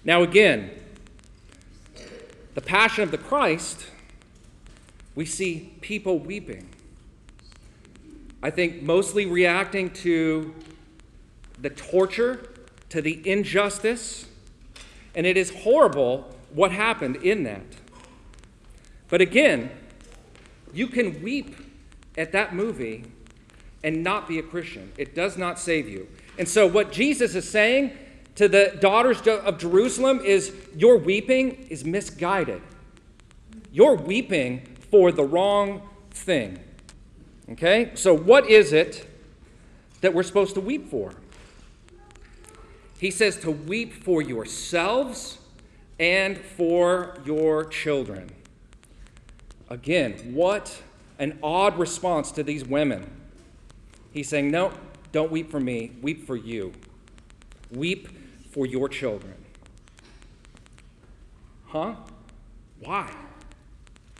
Now, 0.05 0.21
again, 0.21 0.69
the 2.53 2.61
passion 2.61 3.03
of 3.03 3.11
the 3.11 3.17
Christ 3.17 3.87
we 5.15 5.25
see 5.25 5.73
people 5.81 6.19
weeping. 6.19 6.69
I 8.41 8.51
think 8.51 8.81
mostly 8.81 9.25
reacting 9.25 9.89
to 9.95 10.55
the 11.61 11.71
torture, 11.71 12.48
to 12.89 13.01
the 13.01 13.27
injustice, 13.29 14.25
and 15.15 15.25
it 15.25 15.37
is 15.37 15.51
horrible 15.51 16.35
what 16.53 16.71
happened 16.71 17.17
in 17.17 17.43
that. 17.43 17.63
But 19.09 19.21
again, 19.21 19.71
you 20.73 20.87
can 20.87 21.21
weep 21.21 21.55
at 22.17 22.31
that 22.31 22.53
movie 22.53 23.05
and 23.83 24.03
not 24.03 24.27
be 24.27 24.39
a 24.39 24.43
Christian. 24.43 24.91
It 24.97 25.15
does 25.15 25.37
not 25.37 25.59
save 25.59 25.87
you. 25.87 26.07
And 26.37 26.47
so, 26.47 26.67
what 26.67 26.91
Jesus 26.91 27.35
is 27.35 27.49
saying 27.49 27.97
to 28.35 28.47
the 28.47 28.77
daughters 28.79 29.21
of 29.27 29.57
Jerusalem 29.57 30.19
is 30.23 30.53
your 30.75 30.97
weeping 30.97 31.67
is 31.69 31.83
misguided. 31.83 32.61
Your 33.71 33.95
weeping 33.95 34.65
for 34.89 35.11
the 35.11 35.23
wrong 35.23 35.87
thing. 36.11 36.59
Okay? 37.51 37.91
So, 37.95 38.13
what 38.13 38.49
is 38.49 38.73
it 38.73 39.07
that 40.01 40.13
we're 40.13 40.23
supposed 40.23 40.55
to 40.55 40.61
weep 40.61 40.89
for? 40.89 41.13
He 42.99 43.11
says 43.11 43.37
to 43.37 43.51
weep 43.51 44.03
for 44.03 44.21
yourselves 44.21 45.39
and 45.99 46.37
for 46.37 47.17
your 47.25 47.63
children. 47.65 48.29
Again, 49.69 50.33
what 50.33 50.81
an 51.17 51.39
odd 51.41 51.79
response 51.79 52.31
to 52.33 52.43
these 52.43 52.65
women. 52.65 53.09
He's 54.11 54.27
saying, 54.27 54.51
No, 54.51 54.73
don't 55.13 55.31
weep 55.31 55.49
for 55.49 55.61
me, 55.61 55.91
weep 56.01 56.27
for 56.27 56.35
you. 56.35 56.73
Weep 57.71 58.09
for 58.51 58.65
your 58.65 58.89
children. 58.89 59.35
Huh? 61.67 61.95
Why? 62.79 63.13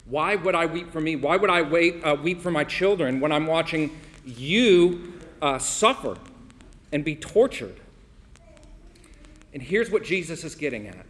Why 0.05 0.36
would 0.36 0.55
I 0.55 0.67
weep 0.67 0.91
for 0.91 1.01
me? 1.01 1.17
Why 1.17 1.36
would 1.36 1.50
I 1.50 1.63
wait, 1.63 2.03
uh, 2.03 2.15
weep 2.15 2.41
for 2.41 2.51
my 2.51 2.63
children 2.63 3.19
when 3.19 3.31
I'm 3.31 3.45
watching 3.45 4.00
you 4.25 5.13
uh, 5.41 5.57
suffer 5.57 6.17
and 6.93 7.03
be 7.03 7.15
tortured? 7.15 7.79
And 9.53 9.62
here's 9.62 9.89
what 9.89 10.03
Jesus 10.03 10.44
is 10.44 10.56
getting 10.56 10.88
at. 10.88 11.06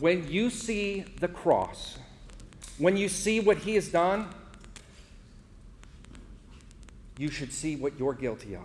When 0.00 0.28
you 0.30 0.50
see 0.50 1.04
the 1.20 1.28
cross, 1.28 1.98
when 2.78 2.96
you 2.96 3.08
see 3.08 3.40
what 3.40 3.58
he 3.58 3.74
has 3.74 3.88
done, 3.88 4.28
you 7.18 7.30
should 7.30 7.52
see 7.52 7.76
what 7.76 7.98
you're 7.98 8.14
guilty 8.14 8.54
of. 8.54 8.62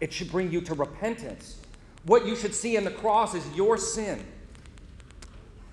It 0.00 0.12
should 0.12 0.30
bring 0.30 0.52
you 0.52 0.60
to 0.62 0.74
repentance. 0.74 1.56
What 2.04 2.26
you 2.26 2.36
should 2.36 2.54
see 2.54 2.76
in 2.76 2.84
the 2.84 2.90
cross 2.90 3.34
is 3.34 3.44
your 3.56 3.78
sin. 3.78 4.24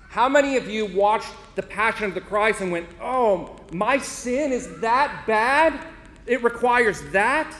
How 0.09 0.29
many 0.29 0.57
of 0.57 0.69
you 0.69 0.85
watched 0.85 1.31
The 1.55 1.63
Passion 1.63 2.05
of 2.05 2.13
the 2.13 2.21
Christ 2.21 2.61
and 2.61 2.71
went, 2.71 2.87
Oh, 3.01 3.57
my 3.71 3.97
sin 3.97 4.51
is 4.51 4.79
that 4.79 5.25
bad? 5.27 5.85
It 6.25 6.41
requires 6.43 7.01
that? 7.11 7.53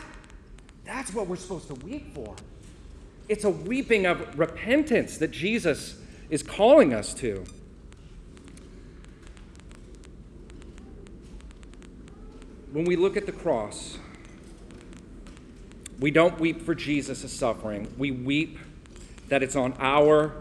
That's 0.85 1.13
what 1.13 1.27
we're 1.27 1.35
supposed 1.35 1.67
to 1.67 1.73
weep 1.75 2.13
for. 2.13 2.35
It's 3.29 3.43
a 3.43 3.49
weeping 3.49 4.05
of 4.05 4.37
repentance 4.37 5.17
that 5.17 5.31
Jesus 5.31 5.97
is 6.29 6.43
calling 6.43 6.93
us 6.93 7.13
to. 7.15 7.43
When 12.71 12.85
we 12.85 12.95
look 12.95 13.15
at 13.15 13.25
the 13.25 13.31
cross, 13.31 13.97
we 15.99 16.11
don't 16.11 16.39
weep 16.39 16.63
for 16.63 16.75
Jesus' 16.75 17.31
suffering. 17.31 17.93
We 17.97 18.11
weep 18.11 18.57
that 19.29 19.43
it's 19.43 19.55
on 19.55 19.75
our 19.79 20.33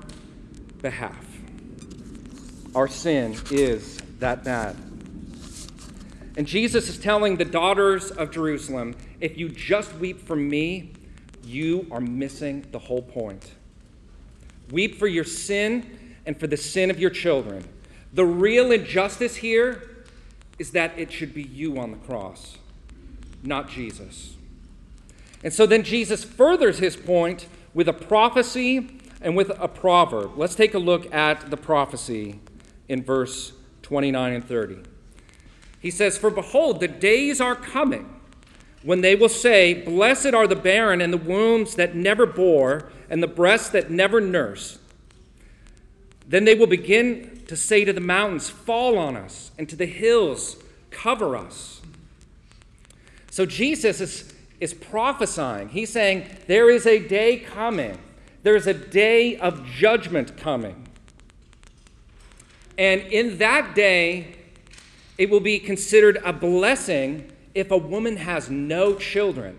behalf. 0.80 1.24
Our 2.74 2.88
sin 2.88 3.36
is 3.50 3.98
that 4.18 4.44
bad. 4.44 4.76
And 6.36 6.46
Jesus 6.46 6.88
is 6.88 6.98
telling 6.98 7.36
the 7.36 7.44
daughters 7.44 8.10
of 8.10 8.30
Jerusalem 8.30 8.96
if 9.20 9.36
you 9.36 9.50
just 9.50 9.94
weep 9.96 10.26
for 10.26 10.34
me, 10.34 10.92
you 11.52 11.86
are 11.90 12.00
missing 12.00 12.66
the 12.72 12.78
whole 12.78 13.02
point. 13.02 13.52
Weep 14.70 14.98
for 14.98 15.06
your 15.06 15.24
sin 15.24 16.16
and 16.26 16.38
for 16.38 16.46
the 16.46 16.56
sin 16.56 16.90
of 16.90 16.98
your 16.98 17.10
children. 17.10 17.68
The 18.12 18.24
real 18.24 18.72
injustice 18.72 19.36
here 19.36 20.04
is 20.58 20.70
that 20.72 20.98
it 20.98 21.12
should 21.12 21.34
be 21.34 21.42
you 21.42 21.78
on 21.78 21.90
the 21.90 21.96
cross, 21.98 22.58
not 23.42 23.68
Jesus. 23.68 24.34
And 25.42 25.52
so 25.52 25.66
then 25.66 25.82
Jesus 25.82 26.24
furthers 26.24 26.78
his 26.78 26.96
point 26.96 27.46
with 27.74 27.88
a 27.88 27.92
prophecy 27.92 29.00
and 29.20 29.36
with 29.36 29.50
a 29.58 29.68
proverb. 29.68 30.36
Let's 30.36 30.54
take 30.54 30.74
a 30.74 30.78
look 30.78 31.12
at 31.12 31.50
the 31.50 31.56
prophecy 31.56 32.40
in 32.88 33.02
verse 33.02 33.52
29 33.82 34.32
and 34.32 34.44
30. 34.44 34.78
He 35.80 35.90
says, 35.90 36.16
For 36.16 36.30
behold, 36.30 36.80
the 36.80 36.88
days 36.88 37.40
are 37.40 37.56
coming 37.56 38.11
when 38.82 39.00
they 39.00 39.14
will 39.14 39.28
say, 39.28 39.74
Blessed 39.74 40.34
are 40.34 40.46
the 40.46 40.56
barren 40.56 41.00
and 41.00 41.12
the 41.12 41.18
wombs 41.18 41.76
that 41.76 41.94
never 41.94 42.26
bore, 42.26 42.90
and 43.08 43.22
the 43.22 43.28
breasts 43.28 43.70
that 43.70 43.90
never 43.90 44.20
nursed. 44.20 44.78
Then 46.26 46.44
they 46.44 46.54
will 46.54 46.66
begin 46.66 47.42
to 47.46 47.56
say 47.56 47.84
to 47.84 47.92
the 47.92 48.00
mountains, 48.00 48.48
Fall 48.48 48.98
on 48.98 49.16
us, 49.16 49.50
and 49.58 49.68
to 49.68 49.76
the 49.76 49.86
hills, 49.86 50.56
Cover 50.90 51.36
us. 51.36 51.80
So 53.30 53.46
Jesus 53.46 54.00
is, 54.00 54.34
is 54.60 54.74
prophesying. 54.74 55.68
He's 55.68 55.90
saying, 55.90 56.26
There 56.46 56.70
is 56.70 56.86
a 56.86 56.98
day 56.98 57.38
coming, 57.38 57.98
there's 58.42 58.66
a 58.66 58.74
day 58.74 59.36
of 59.36 59.64
judgment 59.66 60.36
coming. 60.36 60.88
And 62.78 63.02
in 63.02 63.38
that 63.38 63.74
day, 63.74 64.34
it 65.18 65.30
will 65.30 65.40
be 65.40 65.58
considered 65.58 66.18
a 66.24 66.32
blessing 66.32 67.30
if 67.54 67.70
a 67.70 67.76
woman 67.76 68.16
has 68.16 68.50
no 68.50 68.94
children. 68.94 69.58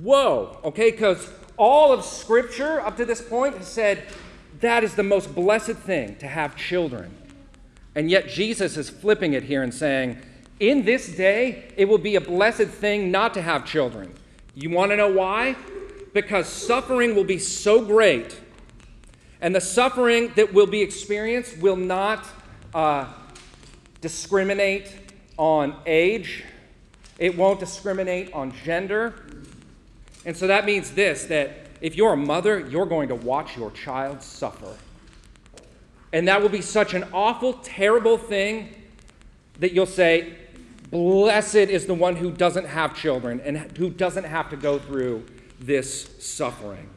Whoa, 0.00 0.58
okay, 0.64 0.90
because 0.90 1.30
all 1.56 1.92
of 1.92 2.04
Scripture 2.04 2.80
up 2.80 2.96
to 2.96 3.04
this 3.04 3.20
point 3.20 3.56
has 3.56 3.66
said 3.66 4.04
that 4.60 4.84
is 4.84 4.94
the 4.94 5.02
most 5.02 5.34
blessed 5.34 5.74
thing 5.74 6.16
to 6.16 6.26
have 6.26 6.56
children. 6.56 7.14
And 7.94 8.10
yet 8.10 8.28
Jesus 8.28 8.76
is 8.76 8.88
flipping 8.88 9.32
it 9.32 9.44
here 9.44 9.62
and 9.62 9.74
saying, 9.74 10.18
in 10.60 10.84
this 10.84 11.08
day, 11.08 11.72
it 11.76 11.86
will 11.86 11.98
be 11.98 12.16
a 12.16 12.20
blessed 12.20 12.68
thing 12.68 13.10
not 13.10 13.34
to 13.34 13.42
have 13.42 13.64
children. 13.64 14.14
You 14.54 14.70
want 14.70 14.90
to 14.90 14.96
know 14.96 15.12
why? 15.12 15.56
Because 16.12 16.48
suffering 16.48 17.14
will 17.14 17.24
be 17.24 17.38
so 17.38 17.84
great, 17.84 18.40
and 19.40 19.54
the 19.54 19.60
suffering 19.60 20.32
that 20.34 20.52
will 20.52 20.66
be 20.66 20.80
experienced 20.80 21.58
will 21.58 21.76
not 21.76 22.26
uh, 22.74 23.06
discriminate 24.00 25.07
on 25.38 25.76
age, 25.86 26.44
it 27.18 27.36
won't 27.36 27.60
discriminate 27.60 28.32
on 28.34 28.52
gender. 28.64 29.14
And 30.26 30.36
so 30.36 30.46
that 30.48 30.66
means 30.66 30.90
this 30.90 31.24
that 31.26 31.68
if 31.80 31.96
you're 31.96 32.12
a 32.12 32.16
mother, 32.16 32.60
you're 32.60 32.86
going 32.86 33.08
to 33.08 33.14
watch 33.14 33.56
your 33.56 33.70
child 33.70 34.20
suffer. 34.20 34.76
And 36.12 36.28
that 36.28 36.42
will 36.42 36.48
be 36.48 36.60
such 36.60 36.94
an 36.94 37.04
awful, 37.12 37.54
terrible 37.54 38.18
thing 38.18 38.74
that 39.60 39.72
you'll 39.72 39.86
say, 39.86 40.34
Blessed 40.90 41.54
is 41.54 41.86
the 41.86 41.94
one 41.94 42.16
who 42.16 42.30
doesn't 42.30 42.66
have 42.66 42.96
children 42.96 43.40
and 43.40 43.76
who 43.76 43.90
doesn't 43.90 44.24
have 44.24 44.48
to 44.50 44.56
go 44.56 44.78
through 44.78 45.24
this 45.60 46.08
suffering. 46.18 46.88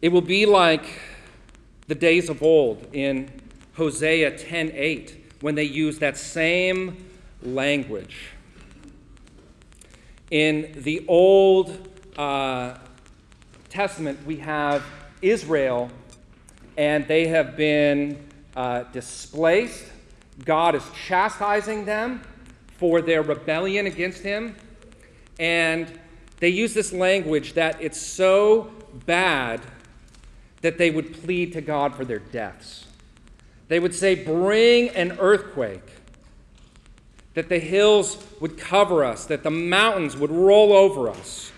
It 0.00 0.10
will 0.10 0.20
be 0.20 0.46
like 0.46 1.00
the 1.88 1.96
days 1.96 2.28
of 2.28 2.42
old 2.42 2.86
in 2.92 3.28
Hosea 3.74 4.30
10:8 4.38 5.19
when 5.40 5.54
they 5.54 5.64
use 5.64 5.98
that 5.98 6.16
same 6.16 7.04
language. 7.42 8.28
In 10.30 10.72
the 10.76 11.04
Old 11.08 11.88
uh, 12.16 12.76
Testament, 13.68 14.24
we 14.26 14.36
have 14.36 14.84
Israel, 15.22 15.90
and 16.76 17.06
they 17.08 17.26
have 17.28 17.56
been 17.56 18.26
uh, 18.56 18.84
displaced. 18.92 19.84
God 20.44 20.74
is 20.74 20.84
chastising 21.06 21.84
them 21.84 22.22
for 22.78 23.02
their 23.02 23.22
rebellion 23.22 23.86
against 23.86 24.22
Him. 24.22 24.56
And 25.38 26.00
they 26.38 26.48
use 26.48 26.74
this 26.74 26.92
language 26.92 27.54
that 27.54 27.80
it's 27.80 28.00
so 28.00 28.70
bad 29.06 29.60
that 30.62 30.78
they 30.78 30.90
would 30.90 31.12
plead 31.22 31.52
to 31.54 31.60
God 31.60 31.94
for 31.94 32.04
their 32.04 32.18
deaths. 32.18 32.86
They 33.70 33.78
would 33.78 33.94
say, 33.94 34.16
Bring 34.16 34.88
an 34.90 35.16
earthquake, 35.20 35.88
that 37.34 37.48
the 37.48 37.60
hills 37.60 38.20
would 38.40 38.58
cover 38.58 39.04
us, 39.04 39.26
that 39.26 39.44
the 39.44 39.50
mountains 39.50 40.16
would 40.16 40.32
roll 40.32 40.72
over 40.72 41.08
us. 41.08 41.52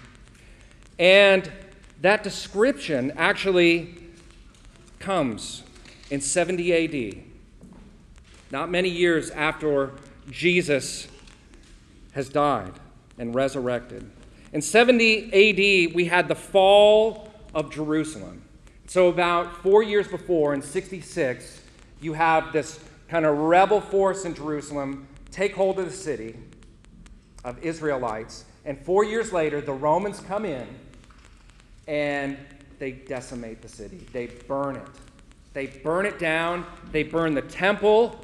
And 0.98 1.50
that 2.02 2.22
description 2.22 3.14
actually 3.16 3.94
comes 4.98 5.62
in 6.10 6.20
70 6.20 7.14
AD, 7.14 7.24
not 8.50 8.70
many 8.70 8.90
years 8.90 9.30
after 9.30 9.92
Jesus 10.30 11.08
has 12.12 12.28
died 12.28 12.74
and 13.16 13.34
resurrected. 13.34 14.08
In 14.52 14.60
70 14.60 15.88
AD, 15.88 15.94
we 15.94 16.04
had 16.04 16.28
the 16.28 16.34
fall 16.34 17.32
of 17.54 17.72
Jerusalem. 17.72 18.42
So, 18.86 19.08
about 19.08 19.62
four 19.62 19.82
years 19.82 20.06
before, 20.08 20.52
in 20.52 20.60
66, 20.60 21.61
you 22.02 22.12
have 22.12 22.52
this 22.52 22.80
kind 23.08 23.24
of 23.24 23.38
rebel 23.38 23.80
force 23.80 24.24
in 24.24 24.34
Jerusalem 24.34 25.06
take 25.30 25.54
hold 25.54 25.78
of 25.78 25.86
the 25.86 25.96
city 25.96 26.36
of 27.44 27.62
Israelites. 27.64 28.44
And 28.64 28.78
four 28.84 29.04
years 29.04 29.32
later, 29.32 29.60
the 29.60 29.72
Romans 29.72 30.20
come 30.20 30.44
in 30.44 30.66
and 31.86 32.36
they 32.78 32.92
decimate 32.92 33.62
the 33.62 33.68
city. 33.68 34.06
They 34.12 34.26
burn 34.26 34.76
it. 34.76 34.86
They 35.52 35.66
burn 35.66 36.06
it 36.06 36.18
down. 36.18 36.66
They 36.90 37.02
burn 37.02 37.34
the 37.34 37.42
temple. 37.42 38.18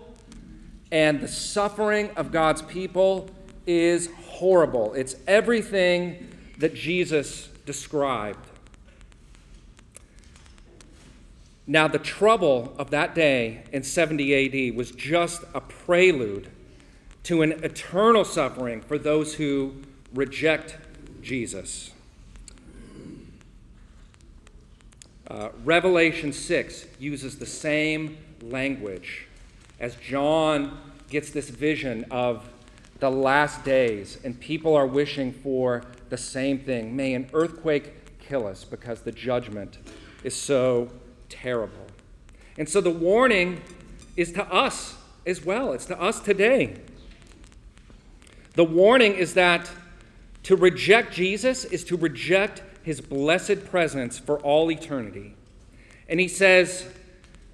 And 0.90 1.20
the 1.20 1.28
suffering 1.28 2.10
of 2.16 2.32
God's 2.32 2.62
people 2.62 3.30
is 3.66 4.08
horrible. 4.26 4.94
It's 4.94 5.16
everything 5.26 6.28
that 6.58 6.74
Jesus 6.74 7.48
described. 7.66 8.47
Now, 11.70 11.86
the 11.86 11.98
trouble 11.98 12.74
of 12.78 12.88
that 12.92 13.14
day 13.14 13.62
in 13.72 13.82
70 13.82 14.70
AD 14.70 14.74
was 14.74 14.90
just 14.90 15.44
a 15.54 15.60
prelude 15.60 16.48
to 17.24 17.42
an 17.42 17.62
eternal 17.62 18.24
suffering 18.24 18.80
for 18.80 18.96
those 18.96 19.34
who 19.34 19.74
reject 20.14 20.78
Jesus. 21.20 21.90
Uh, 25.26 25.50
Revelation 25.62 26.32
6 26.32 26.86
uses 26.98 27.38
the 27.38 27.44
same 27.44 28.16
language 28.40 29.26
as 29.78 29.94
John 29.96 30.80
gets 31.10 31.28
this 31.28 31.50
vision 31.50 32.06
of 32.10 32.48
the 32.98 33.10
last 33.10 33.62
days, 33.62 34.16
and 34.24 34.40
people 34.40 34.74
are 34.74 34.86
wishing 34.86 35.34
for 35.34 35.84
the 36.08 36.16
same 36.16 36.60
thing. 36.60 36.96
May 36.96 37.12
an 37.12 37.28
earthquake 37.34 38.18
kill 38.20 38.46
us 38.46 38.64
because 38.64 39.02
the 39.02 39.12
judgment 39.12 39.76
is 40.24 40.34
so 40.34 40.88
terrible. 41.28 41.86
And 42.56 42.68
so 42.68 42.80
the 42.80 42.90
warning 42.90 43.60
is 44.16 44.32
to 44.32 44.44
us 44.52 44.96
as 45.26 45.44
well, 45.44 45.72
it's 45.72 45.86
to 45.86 46.00
us 46.00 46.20
today. 46.20 46.76
The 48.54 48.64
warning 48.64 49.14
is 49.14 49.34
that 49.34 49.70
to 50.44 50.56
reject 50.56 51.12
Jesus 51.12 51.64
is 51.64 51.84
to 51.84 51.96
reject 51.96 52.62
his 52.82 53.00
blessed 53.00 53.66
presence 53.66 54.18
for 54.18 54.38
all 54.40 54.70
eternity. 54.70 55.34
And 56.08 56.18
he 56.18 56.26
says 56.26 56.86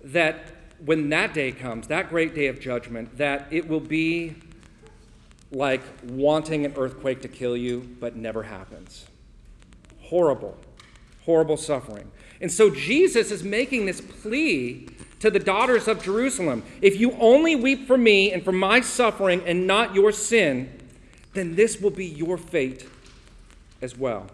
that 0.05 0.53
when 0.85 1.09
that 1.09 1.35
day 1.35 1.51
comes, 1.51 1.89
that 1.89 2.09
great 2.09 2.35
day 2.35 2.47
of 2.47 2.61
judgment, 2.61 3.19
that 3.19 3.49
it 3.51 3.69
will 3.69 3.81
be 3.81 4.37
like 5.51 5.83
wanting 6.05 6.65
an 6.65 6.75
earthquake 6.77 7.23
to 7.23 7.29
kill 7.29 7.57
you, 7.57 7.89
but 8.01 8.17
never 8.17 8.45
happens. 8.45 9.07
Horrible, 10.03 10.57
horrible 11.25 11.57
suffering. 11.57 12.11
And 12.44 12.52
so 12.52 12.68
Jesus 12.68 13.30
is 13.30 13.42
making 13.42 13.87
this 13.87 14.02
plea 14.02 14.87
to 15.20 15.30
the 15.30 15.38
daughters 15.38 15.88
of 15.88 16.02
Jerusalem 16.02 16.62
if 16.83 17.00
you 17.00 17.12
only 17.12 17.57
weep 17.57 17.87
for 17.87 17.96
me 17.96 18.33
and 18.33 18.44
for 18.44 18.52
my 18.52 18.83
suffering 18.83 19.42
and 19.46 19.66
not 19.66 19.94
your 19.94 20.12
sin, 20.12 20.70
then 21.33 21.54
this 21.54 21.80
will 21.80 21.90
be 21.90 22.04
your 22.04 22.37
fate 22.37 22.87
as 23.80 23.96
well. 23.96 24.26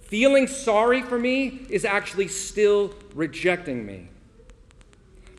Feeling 0.00 0.46
sorry 0.46 1.02
for 1.02 1.18
me 1.18 1.66
is 1.68 1.84
actually 1.84 2.28
still 2.28 2.94
rejecting 3.14 3.84
me 3.84 4.08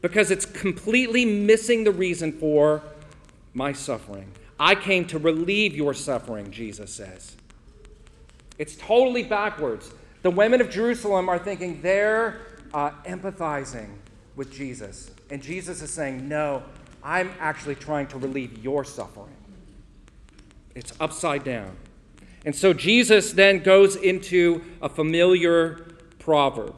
because 0.03 0.29
it's 0.29 0.45
completely 0.45 1.25
missing 1.25 1.85
the 1.85 1.91
reason 1.91 2.33
for 2.33 2.83
my 3.55 3.73
suffering. 3.73 4.31
I 4.59 4.75
came 4.75 5.05
to 5.05 5.17
relieve 5.17 5.75
your 5.75 5.95
suffering, 5.95 6.51
Jesus 6.51 6.93
says. 6.93 7.35
It's 8.59 8.75
totally 8.75 9.23
backwards. 9.23 9.91
The 10.23 10.31
women 10.31 10.61
of 10.61 10.69
Jerusalem 10.69 11.27
are 11.27 11.37
thinking 11.37 11.81
they're 11.81 12.39
uh, 12.73 12.91
empathizing 13.05 13.89
with 14.37 14.51
Jesus. 14.51 15.11
And 15.29 15.43
Jesus 15.43 15.81
is 15.81 15.91
saying, 15.91 16.27
No, 16.27 16.63
I'm 17.03 17.31
actually 17.39 17.75
trying 17.75 18.07
to 18.07 18.17
relieve 18.17 18.63
your 18.63 18.85
suffering. 18.85 19.35
It's 20.75 20.93
upside 20.99 21.43
down. 21.43 21.75
And 22.45 22.55
so 22.55 22.73
Jesus 22.73 23.33
then 23.33 23.59
goes 23.59 23.97
into 23.97 24.63
a 24.81 24.87
familiar 24.87 25.85
proverb. 26.19 26.75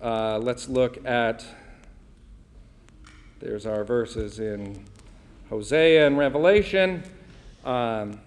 Uh, 0.00 0.38
let's 0.38 0.68
look 0.68 1.04
at, 1.04 1.44
there's 3.40 3.66
our 3.66 3.82
verses 3.84 4.38
in 4.38 4.84
Hosea 5.48 6.06
and 6.06 6.16
Revelation. 6.16 7.02
Um, 7.64 8.20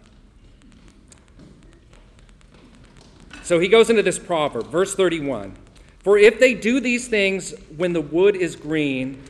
so 3.44 3.60
he 3.60 3.68
goes 3.68 3.90
into 3.90 4.02
this 4.02 4.18
proverb, 4.18 4.68
verse 4.68 4.96
31. 4.96 5.56
For 6.00 6.18
if 6.18 6.40
they 6.40 6.54
do 6.54 6.80
these 6.80 7.08
things 7.08 7.54
when 7.76 7.94
the 7.94 8.02
wood 8.02 8.36
is 8.36 8.56
green, 8.56 9.22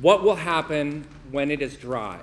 what 0.00 0.22
will 0.22 0.36
happen 0.36 1.06
when 1.30 1.50
it 1.50 1.62
is 1.62 1.76
dry? 1.76 2.20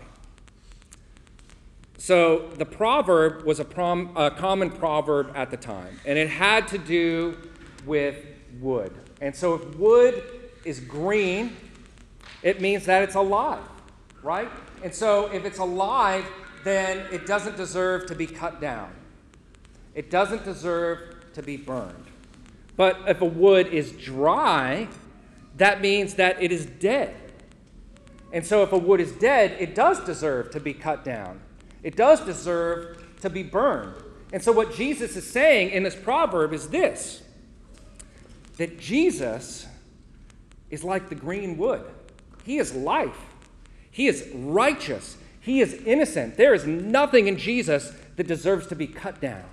So 1.97 2.49
the 2.57 2.65
proverb 2.65 3.43
was 3.43 3.59
a, 3.59 3.65
prom, 3.65 4.11
a, 4.15 4.29
common 4.29 4.69
proverb 4.69 5.31
at 5.35 5.51
the 5.51 5.57
time, 5.57 5.99
and 6.05 6.17
it 6.17 6.29
had 6.29 6.67
to 6.69 6.77
do 6.77 7.37
with 7.85 8.23
wood. 8.59 8.93
And 9.19 9.35
so 9.35 9.55
if 9.55 9.75
wood 9.75 10.23
is 10.63 10.79
green, 10.79 11.57
it 12.43 12.61
means 12.61 12.85
that 12.85 13.03
it's 13.03 13.15
alive, 13.15 13.63
right? 14.21 14.49
And 14.83 14.93
so 14.93 15.29
if 15.33 15.43
it's 15.43 15.59
alive, 15.59 16.25
then 16.63 17.05
it 17.11 17.25
doesn't 17.25 17.57
deserve 17.57 18.05
to 18.07 18.15
be 18.15 18.27
cut 18.27 18.61
down. 18.61 18.93
It 19.95 20.11
doesn't 20.11 20.45
deserve 20.45 21.16
to 21.37 21.43
be 21.43 21.55
burned. 21.55 22.05
But 22.75 22.99
if 23.07 23.21
a 23.21 23.25
wood 23.25 23.67
is 23.67 23.91
dry, 23.91 24.87
that 25.57 25.81
means 25.81 26.15
that 26.15 26.41
it 26.41 26.51
is 26.51 26.65
dead. 26.65 27.15
And 28.33 28.45
so 28.45 28.63
if 28.63 28.71
a 28.71 28.77
wood 28.77 28.99
is 28.99 29.11
dead, 29.13 29.55
it 29.59 29.75
does 29.75 30.03
deserve 30.03 30.49
to 30.51 30.59
be 30.59 30.73
cut 30.73 31.05
down. 31.05 31.39
It 31.83 31.95
does 31.95 32.21
deserve 32.21 33.03
to 33.21 33.29
be 33.29 33.43
burned. 33.43 33.93
And 34.33 34.43
so 34.43 34.51
what 34.51 34.73
Jesus 34.75 35.15
is 35.15 35.29
saying 35.29 35.69
in 35.69 35.83
this 35.83 35.95
proverb 35.95 36.53
is 36.53 36.69
this 36.69 37.21
that 38.57 38.79
Jesus 38.79 39.67
is 40.71 40.83
like 40.83 41.09
the 41.09 41.15
green 41.15 41.55
wood. 41.55 41.83
He 42.43 42.57
is 42.57 42.73
life. 42.73 43.19
He 43.91 44.07
is 44.07 44.27
righteous. 44.33 45.17
He 45.39 45.61
is 45.61 45.75
innocent. 45.85 46.35
There 46.35 46.55
is 46.55 46.65
nothing 46.65 47.27
in 47.27 47.37
Jesus 47.37 47.93
that 48.15 48.25
deserves 48.25 48.65
to 48.67 48.75
be 48.75 48.87
cut 48.87 49.21
down. 49.21 49.45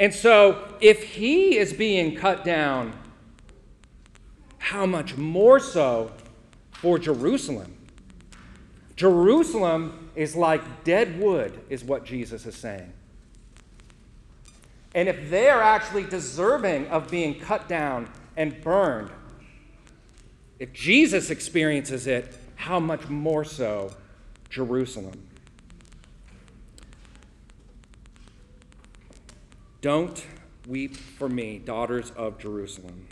And 0.00 0.14
so, 0.14 0.76
if 0.80 1.04
he 1.04 1.58
is 1.58 1.74
being 1.74 2.16
cut 2.16 2.42
down, 2.42 2.98
how 4.56 4.86
much 4.86 5.18
more 5.18 5.60
so 5.60 6.10
for 6.72 6.98
Jerusalem? 6.98 7.76
Jerusalem 8.96 10.10
is 10.16 10.34
like 10.34 10.84
dead 10.84 11.20
wood, 11.20 11.60
is 11.68 11.84
what 11.84 12.06
Jesus 12.06 12.46
is 12.46 12.56
saying. 12.56 12.90
And 14.94 15.06
if 15.06 15.28
they 15.28 15.50
are 15.50 15.62
actually 15.62 16.04
deserving 16.04 16.86
of 16.88 17.10
being 17.10 17.38
cut 17.38 17.68
down 17.68 18.10
and 18.38 18.58
burned, 18.62 19.10
if 20.58 20.72
Jesus 20.72 21.28
experiences 21.28 22.06
it, 22.06 22.34
how 22.56 22.80
much 22.80 23.06
more 23.10 23.44
so 23.44 23.92
Jerusalem? 24.48 25.29
Don't 29.80 30.24
weep 30.66 30.96
for 30.96 31.28
me, 31.28 31.58
daughters 31.58 32.12
of 32.16 32.38
Jerusalem. 32.38 33.06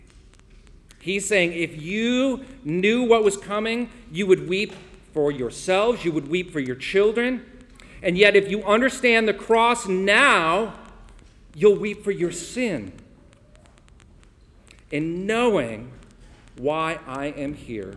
He's 1.01 1.27
saying, 1.27 1.53
if 1.53 1.81
you 1.81 2.45
knew 2.63 3.03
what 3.03 3.23
was 3.23 3.37
coming, 3.37 3.89
you 4.11 4.27
would 4.27 4.47
weep 4.47 4.73
for 5.13 5.31
yourselves, 5.31 6.05
you 6.05 6.11
would 6.11 6.27
weep 6.27 6.51
for 6.51 6.59
your 6.59 6.75
children. 6.75 7.45
And 8.03 8.17
yet, 8.17 8.35
if 8.35 8.49
you 8.49 8.63
understand 8.63 9.27
the 9.27 9.33
cross 9.33 9.87
now, 9.87 10.75
you'll 11.55 11.75
weep 11.75 12.03
for 12.03 12.11
your 12.11 12.31
sin. 12.31 12.93
In 14.91 15.25
knowing 15.25 15.91
why 16.57 16.99
I 17.07 17.27
am 17.27 17.53
here. 17.53 17.95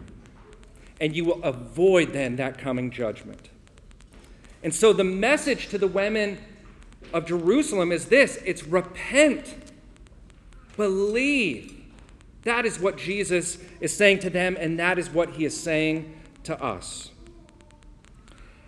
And 1.01 1.15
you 1.15 1.25
will 1.25 1.43
avoid 1.43 2.13
then 2.13 2.37
that 2.37 2.59
coming 2.59 2.91
judgment. 2.91 3.51
And 4.63 4.75
so, 4.75 4.93
the 4.93 5.05
message 5.05 5.69
to 5.69 5.79
the 5.79 5.89
women 5.89 6.39
of 7.13 7.27
Jerusalem 7.27 7.93
is 7.93 8.07
this 8.07 8.37
it's 8.45 8.65
repent, 8.65 9.55
believe. 10.77 11.79
That 12.43 12.67
is 12.67 12.81
what 12.81 12.97
Jesus 12.97 13.59
is 13.81 13.97
saying 13.97 14.19
to 14.21 14.31
them, 14.31 14.57
and 14.59 14.79
that 14.79 14.99
is 14.99 15.11
what 15.11 15.31
he 15.31 15.45
is 15.45 15.59
saying 15.59 16.21
to 16.45 16.61
us. 16.61 17.11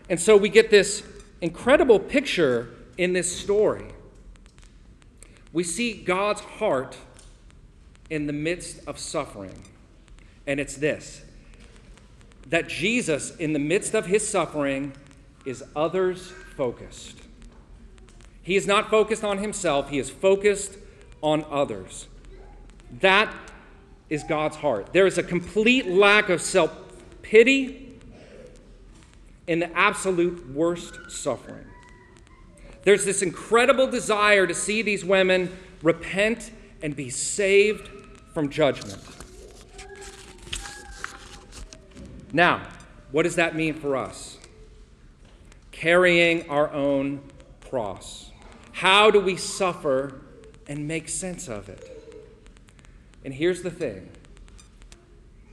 And 0.08 0.20
so 0.20 0.36
we 0.36 0.48
get 0.48 0.70
this 0.70 1.02
incredible 1.40 1.98
picture 1.98 2.70
in 2.96 3.12
this 3.12 3.36
story. 3.36 3.86
We 5.52 5.64
see 5.64 5.92
God's 5.92 6.40
heart 6.40 6.96
in 8.10 8.26
the 8.26 8.32
midst 8.32 8.86
of 8.86 8.98
suffering, 8.98 9.64
and 10.46 10.60
it's 10.60 10.76
this 10.76 11.22
that 12.48 12.68
Jesus, 12.68 13.34
in 13.36 13.54
the 13.54 13.58
midst 13.58 13.94
of 13.94 14.06
his 14.06 14.28
suffering, 14.28 14.92
is 15.44 15.64
others 15.74 16.30
focused. 16.56 17.18
He 18.44 18.56
is 18.56 18.66
not 18.66 18.90
focused 18.90 19.24
on 19.24 19.38
himself, 19.38 19.88
he 19.88 19.98
is 19.98 20.10
focused 20.10 20.76
on 21.22 21.44
others. 21.50 22.06
That 23.00 23.34
is 24.08 24.22
God's 24.22 24.56
heart. 24.56 24.92
There 24.92 25.06
is 25.06 25.18
a 25.18 25.22
complete 25.22 25.88
lack 25.88 26.28
of 26.28 26.40
self 26.40 26.72
pity 27.22 27.98
in 29.46 29.58
the 29.60 29.76
absolute 29.76 30.50
worst 30.50 31.10
suffering. 31.10 31.64
There's 32.82 33.06
this 33.06 33.22
incredible 33.22 33.86
desire 33.86 34.46
to 34.46 34.54
see 34.54 34.82
these 34.82 35.04
women 35.04 35.50
repent 35.82 36.50
and 36.82 36.94
be 36.94 37.08
saved 37.08 37.88
from 38.34 38.50
judgment. 38.50 39.02
Now, 42.32 42.66
what 43.10 43.22
does 43.22 43.36
that 43.36 43.56
mean 43.56 43.74
for 43.74 43.96
us? 43.96 44.38
Carrying 45.70 46.48
our 46.50 46.70
own 46.72 47.22
cross. 47.70 48.30
How 48.74 49.08
do 49.08 49.20
we 49.20 49.36
suffer 49.36 50.20
and 50.66 50.88
make 50.88 51.08
sense 51.08 51.48
of 51.48 51.68
it? 51.68 51.88
And 53.24 53.32
here's 53.32 53.62
the 53.62 53.70
thing 53.70 54.10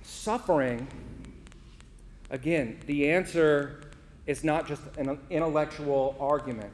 suffering, 0.02 0.88
again, 2.32 2.80
the 2.88 3.12
answer 3.12 3.82
is 4.26 4.44
not 4.44 4.68
just 4.68 4.82
an 4.98 5.20
intellectual 5.30 6.16
argument. 6.20 6.74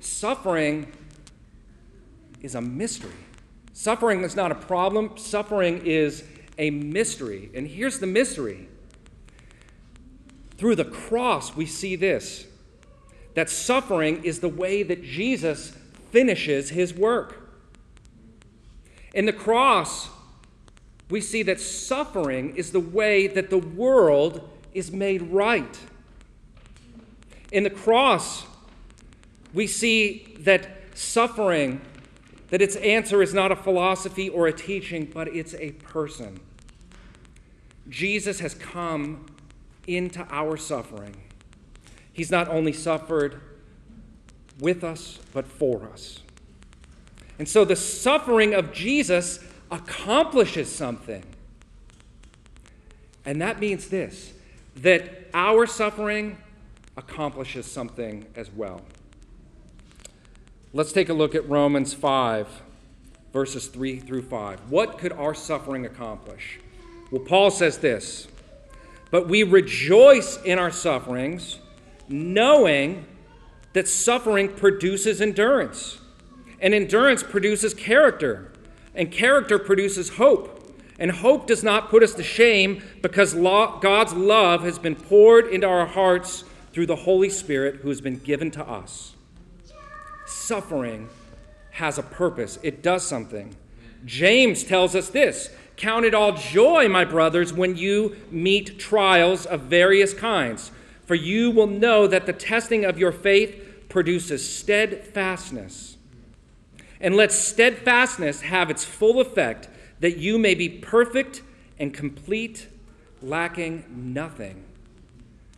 Suffering 0.00 0.92
is 2.42 2.54
a 2.54 2.60
mystery. 2.60 3.10
Suffering 3.72 4.22
is 4.24 4.36
not 4.36 4.52
a 4.52 4.54
problem, 4.54 5.16
suffering 5.16 5.86
is 5.86 6.22
a 6.58 6.68
mystery. 6.68 7.50
And 7.54 7.66
here's 7.66 7.98
the 7.98 8.06
mystery 8.06 8.68
through 10.58 10.76
the 10.76 10.84
cross, 10.84 11.56
we 11.56 11.64
see 11.64 11.96
this 11.96 12.46
that 13.40 13.48
suffering 13.48 14.22
is 14.22 14.40
the 14.40 14.50
way 14.50 14.82
that 14.82 15.02
Jesus 15.02 15.72
finishes 16.10 16.68
his 16.68 16.92
work. 16.92 17.40
In 19.14 19.24
the 19.24 19.32
cross, 19.32 20.10
we 21.08 21.22
see 21.22 21.42
that 21.44 21.58
suffering 21.58 22.54
is 22.54 22.70
the 22.70 22.80
way 22.80 23.28
that 23.28 23.48
the 23.48 23.56
world 23.56 24.46
is 24.74 24.92
made 24.92 25.22
right. 25.22 25.78
In 27.50 27.62
the 27.62 27.70
cross, 27.70 28.44
we 29.54 29.66
see 29.66 30.36
that 30.40 30.68
suffering, 30.92 31.80
that 32.50 32.60
its 32.60 32.76
answer 32.76 33.22
is 33.22 33.32
not 33.32 33.50
a 33.50 33.56
philosophy 33.56 34.28
or 34.28 34.48
a 34.48 34.52
teaching, 34.52 35.10
but 35.14 35.28
it's 35.28 35.54
a 35.54 35.70
person. 35.70 36.40
Jesus 37.88 38.40
has 38.40 38.52
come 38.52 39.24
into 39.86 40.26
our 40.30 40.58
suffering. 40.58 41.29
He's 42.20 42.30
not 42.30 42.48
only 42.48 42.74
suffered 42.74 43.40
with 44.58 44.84
us, 44.84 45.18
but 45.32 45.46
for 45.46 45.88
us. 45.88 46.20
And 47.38 47.48
so 47.48 47.64
the 47.64 47.76
suffering 47.76 48.52
of 48.52 48.74
Jesus 48.74 49.42
accomplishes 49.70 50.70
something. 50.70 51.24
And 53.24 53.40
that 53.40 53.58
means 53.58 53.88
this 53.88 54.34
that 54.76 55.30
our 55.32 55.64
suffering 55.64 56.36
accomplishes 56.94 57.64
something 57.64 58.26
as 58.36 58.50
well. 58.50 58.82
Let's 60.74 60.92
take 60.92 61.08
a 61.08 61.14
look 61.14 61.34
at 61.34 61.48
Romans 61.48 61.94
5, 61.94 62.48
verses 63.32 63.66
3 63.68 63.98
through 63.98 64.24
5. 64.24 64.70
What 64.70 64.98
could 64.98 65.12
our 65.12 65.32
suffering 65.32 65.86
accomplish? 65.86 66.60
Well, 67.10 67.22
Paul 67.22 67.50
says 67.50 67.78
this 67.78 68.28
But 69.10 69.26
we 69.26 69.42
rejoice 69.42 70.38
in 70.42 70.58
our 70.58 70.70
sufferings, 70.70 71.60
knowing 72.10 73.06
that 73.72 73.88
suffering 73.88 74.48
produces 74.48 75.20
endurance, 75.20 75.98
and 76.60 76.74
endurance 76.74 77.22
produces 77.22 77.72
character, 77.72 78.52
and 78.94 79.10
character 79.10 79.58
produces 79.58 80.10
hope. 80.10 80.56
And 80.98 81.10
hope 81.10 81.46
does 81.46 81.64
not 81.64 81.88
put 81.88 82.02
us 82.02 82.12
to 82.14 82.22
shame 82.22 82.82
because 83.00 83.32
God's 83.32 84.12
love 84.12 84.64
has 84.64 84.78
been 84.78 84.94
poured 84.94 85.46
into 85.46 85.66
our 85.66 85.86
hearts 85.86 86.44
through 86.74 86.86
the 86.86 86.96
Holy 86.96 87.30
Spirit 87.30 87.76
who 87.76 87.88
has 87.88 88.02
been 88.02 88.18
given 88.18 88.50
to 88.50 88.68
us. 88.68 89.14
Suffering 90.26 91.08
has 91.70 91.96
a 91.96 92.02
purpose, 92.02 92.58
it 92.62 92.82
does 92.82 93.06
something. 93.06 93.56
James 94.04 94.62
tells 94.64 94.94
us 94.94 95.08
this 95.08 95.50
Count 95.76 96.04
it 96.04 96.12
all 96.12 96.32
joy, 96.32 96.88
my 96.88 97.06
brothers, 97.06 97.54
when 97.54 97.76
you 97.76 98.16
meet 98.30 98.78
trials 98.78 99.46
of 99.46 99.62
various 99.62 100.12
kinds, 100.12 100.70
for 101.10 101.16
you 101.16 101.50
will 101.50 101.66
know 101.66 102.06
that 102.06 102.26
the 102.26 102.32
testing 102.32 102.84
of 102.84 102.96
your 102.96 103.10
faith 103.10 103.88
produces 103.88 104.48
steadfastness. 104.48 105.96
And 107.00 107.16
let 107.16 107.32
steadfastness 107.32 108.42
have 108.42 108.70
its 108.70 108.84
full 108.84 109.20
effect, 109.20 109.68
that 109.98 110.18
you 110.18 110.38
may 110.38 110.54
be 110.54 110.68
perfect 110.68 111.42
and 111.80 111.92
complete, 111.92 112.68
lacking 113.20 113.86
nothing. 113.92 114.62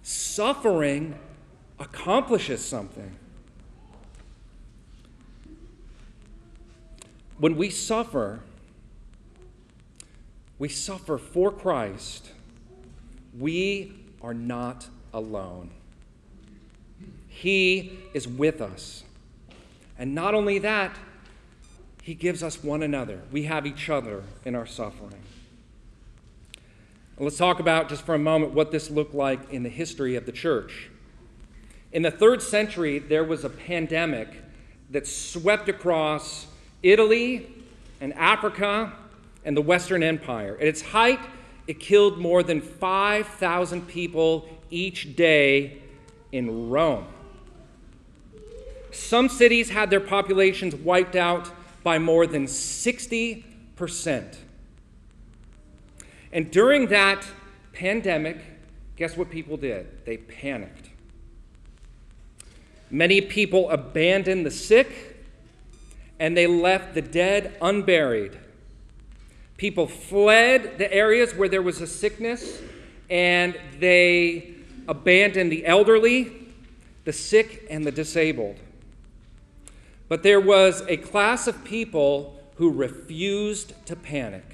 Suffering 0.03 1.19
accomplishes 1.79 2.65
something. 2.65 3.15
When 7.37 7.59
we 7.59 7.69
suffer, 7.69 8.41
we 10.59 10.71
suffer 10.71 11.19
for 11.19 11.53
Christ. 11.53 12.31
We 13.38 13.93
are 14.23 14.33
not 14.33 14.87
alone. 15.12 15.70
He 17.29 17.98
is 18.14 18.29
with 18.29 18.61
us. 18.61 19.05
And 19.98 20.14
not 20.14 20.35
only 20.35 20.59
that, 20.61 20.96
He 22.03 22.14
gives 22.14 22.42
us 22.42 22.62
one 22.62 22.83
another. 22.83 23.20
We 23.31 23.44
have 23.44 23.66
each 23.66 23.88
other 23.88 24.22
in 24.44 24.55
our 24.55 24.66
suffering. 24.66 25.22
Let's 27.18 27.37
talk 27.37 27.61
about 27.61 27.88
just 27.88 28.03
for 28.03 28.14
a 28.14 28.18
moment 28.18 28.53
what 28.53 28.72
this 28.72 28.90
looked 28.90 29.14
like 29.14 29.53
in 29.53 29.62
the 29.62 29.68
history 29.68 30.16
of 30.16 30.27
the 30.27 30.33
church. 30.33 30.88
In 31.92 32.03
the 32.03 32.11
third 32.11 32.42
century, 32.42 32.98
there 32.98 33.22
was 33.22 33.44
a 33.44 33.51
pandemic 33.51 34.29
that 34.90 35.07
swept 35.07 35.68
across 35.68 36.46
Italy 36.83 37.48
and 38.01 38.12
Africa 38.14 38.92
and 39.44 39.57
the 39.57 39.62
Western 39.62 40.03
Empire. 40.03 40.57
At 40.61 40.66
its 40.66 40.83
height, 40.83 41.20
it 41.66 41.79
killed 41.79 42.18
more 42.18 42.42
than 42.42 42.61
5,000 42.61 43.87
people 43.87 44.48
each 44.73 45.15
day 45.15 45.79
in 46.33 46.71
Rome. 46.71 47.07
Some 48.91 49.29
cities 49.29 49.71
had 49.71 49.91
their 49.91 50.01
populations 50.01 50.75
wiped 50.75 51.15
out 51.17 51.51
by 51.83 51.99
more 51.99 52.27
than 52.27 52.47
60%. 52.47 54.37
And 56.33 56.51
during 56.51 56.89
that 56.89 57.27
pandemic, 57.73 58.39
guess 58.97 59.17
what 59.17 59.31
people 59.31 59.57
did? 59.57 60.05
They 60.05 60.17
panicked. 60.17 60.91
Many 62.91 63.21
people 63.21 63.71
abandoned 63.71 64.45
the 64.45 64.51
sick 64.51 65.25
and 66.19 66.37
they 66.37 66.47
left 66.47 66.95
the 66.95 67.03
dead 67.03 67.57
unburied. 67.61 68.39
People 69.57 69.87
fled 69.87 70.79
the 70.79 70.93
areas 70.93 71.35
where 71.35 71.49
there 71.49 71.63
was 71.63 71.81
a 71.81 71.87
sickness 71.87 72.61
and 73.09 73.59
they 73.79 74.55
abandoned 74.88 75.51
the 75.51 75.66
elderly, 75.66 76.33
the 77.05 77.12
sick, 77.12 77.66
and 77.71 77.85
the 77.85 77.92
disabled. 77.92 78.57
But 80.09 80.23
there 80.23 80.40
was 80.40 80.83
a 80.88 80.97
class 80.97 81.47
of 81.47 81.64
people 81.64 82.40
who 82.57 82.71
refused 82.71 83.75
to 83.87 83.97
panic. 83.97 84.45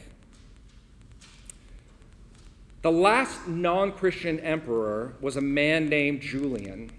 The 2.82 2.92
last 2.92 3.48
non 3.48 3.92
Christian 3.92 4.38
emperor 4.40 5.14
was 5.20 5.36
a 5.36 5.40
man 5.40 5.88
named 5.88 6.20
Julian. 6.20 6.90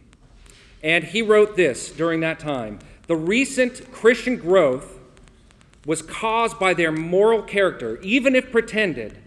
And 0.84 1.04
he 1.04 1.22
wrote 1.22 1.56
this 1.56 1.90
during 1.90 2.20
that 2.20 2.40
time 2.40 2.80
The 3.08 3.16
recent 3.16 3.92
Christian 3.92 4.36
growth 4.38 5.00
was 5.86 6.02
caused 6.02 6.60
by 6.60 6.74
their 6.74 6.92
moral 6.92 7.42
character, 7.42 8.00
even 8.02 8.36
if 8.36 8.52
pretended, 8.52 9.18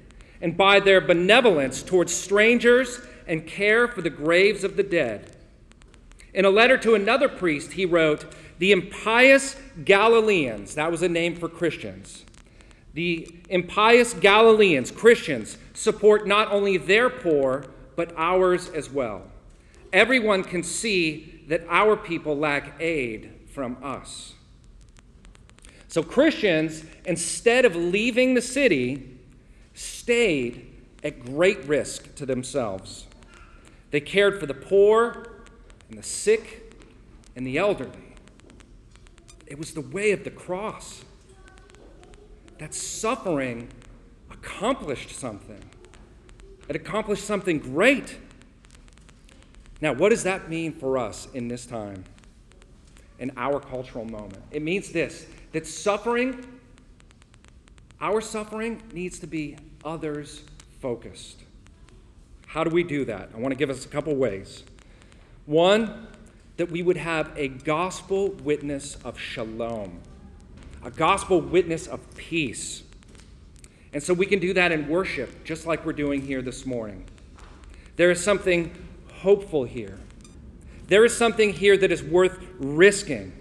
and 0.41 0.57
by 0.57 0.79
their 0.79 1.01
benevolence 1.01 1.83
towards 1.83 2.15
strangers 2.15 3.01
and 3.27 3.47
care 3.47 3.89
for 3.89 4.03
the 4.03 4.11
graves 4.11 4.65
of 4.65 4.77
the 4.77 4.83
dead. 4.83 5.37
In 6.35 6.45
a 6.45 6.51
letter 6.51 6.79
to 6.79 6.95
another 6.95 7.29
priest, 7.29 7.73
he 7.73 7.85
wrote, 7.85 8.25
The 8.59 8.73
impious 8.73 9.57
Galileans, 9.85 10.75
that 10.75 10.91
was 10.91 11.03
a 11.03 11.09
name 11.09 11.37
for 11.37 11.49
Christians, 11.49 12.25
the 12.95 13.29
impious 13.49 14.15
Galileans, 14.15 14.91
Christians, 14.91 15.59
support 15.75 16.27
not 16.27 16.51
only 16.51 16.77
their 16.77 17.09
poor, 17.09 17.67
but 17.97 18.13
ours 18.17 18.69
as 18.71 18.91
well. 18.91 19.23
Everyone 19.93 20.43
can 20.43 20.63
see 20.63 21.45
that 21.49 21.65
our 21.69 21.97
people 21.97 22.37
lack 22.37 22.81
aid 22.81 23.31
from 23.47 23.77
us. 23.83 24.35
So 25.89 26.03
Christians, 26.03 26.85
instead 27.05 27.67
of 27.67 27.77
leaving 27.77 28.33
the 28.33 28.41
city, 28.41 29.19
stayed 29.75 30.73
at 31.05 31.25
great 31.25 31.63
risk 31.65 32.15
to 32.15 32.25
themselves. 32.25 33.07
They 33.93 34.01
cared 34.01 34.41
for 34.41 34.47
the 34.47 34.55
poor 34.55 35.27
and 35.89 35.99
the 35.99 36.03
sick 36.03 36.75
and 37.37 37.47
the 37.47 37.59
elderly. 37.59 38.17
It 39.47 39.59
was 39.59 39.75
the 39.75 39.83
way 39.83 40.13
of 40.13 40.25
the 40.25 40.31
cross. 40.31 41.05
That 42.59 42.75
suffering 42.75 43.69
accomplished 44.31 45.11
something. 45.11 45.63
It 46.69 46.75
accomplished 46.75 47.25
something 47.25 47.59
great. 47.59 48.17
Now, 49.83 49.93
what 49.93 50.09
does 50.09 50.23
that 50.23 50.49
mean 50.49 50.73
for 50.73 50.97
us 50.97 51.29
in 51.35 51.49
this 51.49 51.67
time, 51.67 52.05
in 53.19 53.31
our 53.37 53.61
cultural 53.61 54.07
moment? 54.07 54.43
It 54.51 54.63
means 54.63 54.91
this 54.91 55.27
that 55.53 55.67
suffering, 55.67 56.47
our 58.01 58.23
suffering, 58.23 58.81
needs 58.95 59.19
to 59.19 59.27
be 59.27 59.59
others 59.85 60.45
focused. 60.81 61.42
How 62.53 62.65
do 62.65 62.69
we 62.69 62.83
do 62.83 63.07
that? 63.07 63.31
I 63.35 63.39
want 63.39 63.53
to 63.53 63.57
give 63.57 63.71
us 63.71 63.87
a 63.87 63.89
couple 63.89 64.15
ways. 64.15 64.63
One, 65.47 66.07
that 66.59 66.71
we 66.71 66.83
would 66.83 66.99
have 66.99 67.33
a 67.35 67.49
gospel 67.49 68.29
witness 68.29 68.97
of 69.07 69.19
shalom, 69.19 70.01
a 70.85 70.91
gospel 70.91 71.41
witness 71.41 71.87
of 71.87 72.15
peace. 72.15 72.83
And 73.95 74.03
so 74.03 74.13
we 74.13 74.27
can 74.27 74.39
do 74.39 74.53
that 74.53 74.71
in 74.71 74.87
worship, 74.87 75.45
just 75.45 75.67
like 75.67 75.87
we're 75.87 75.95
doing 75.95 76.21
here 76.21 76.43
this 76.43 76.67
morning. 76.67 77.07
There 77.97 78.11
is 78.11 78.23
something 78.23 78.71
hopeful 79.15 79.65
here. 79.65 79.99
There 80.89 81.07
is 81.07 81.17
something 81.17 81.55
here 81.55 81.79
that 81.79 81.91
is 81.91 82.03
worth 82.03 82.39
risking 82.59 83.33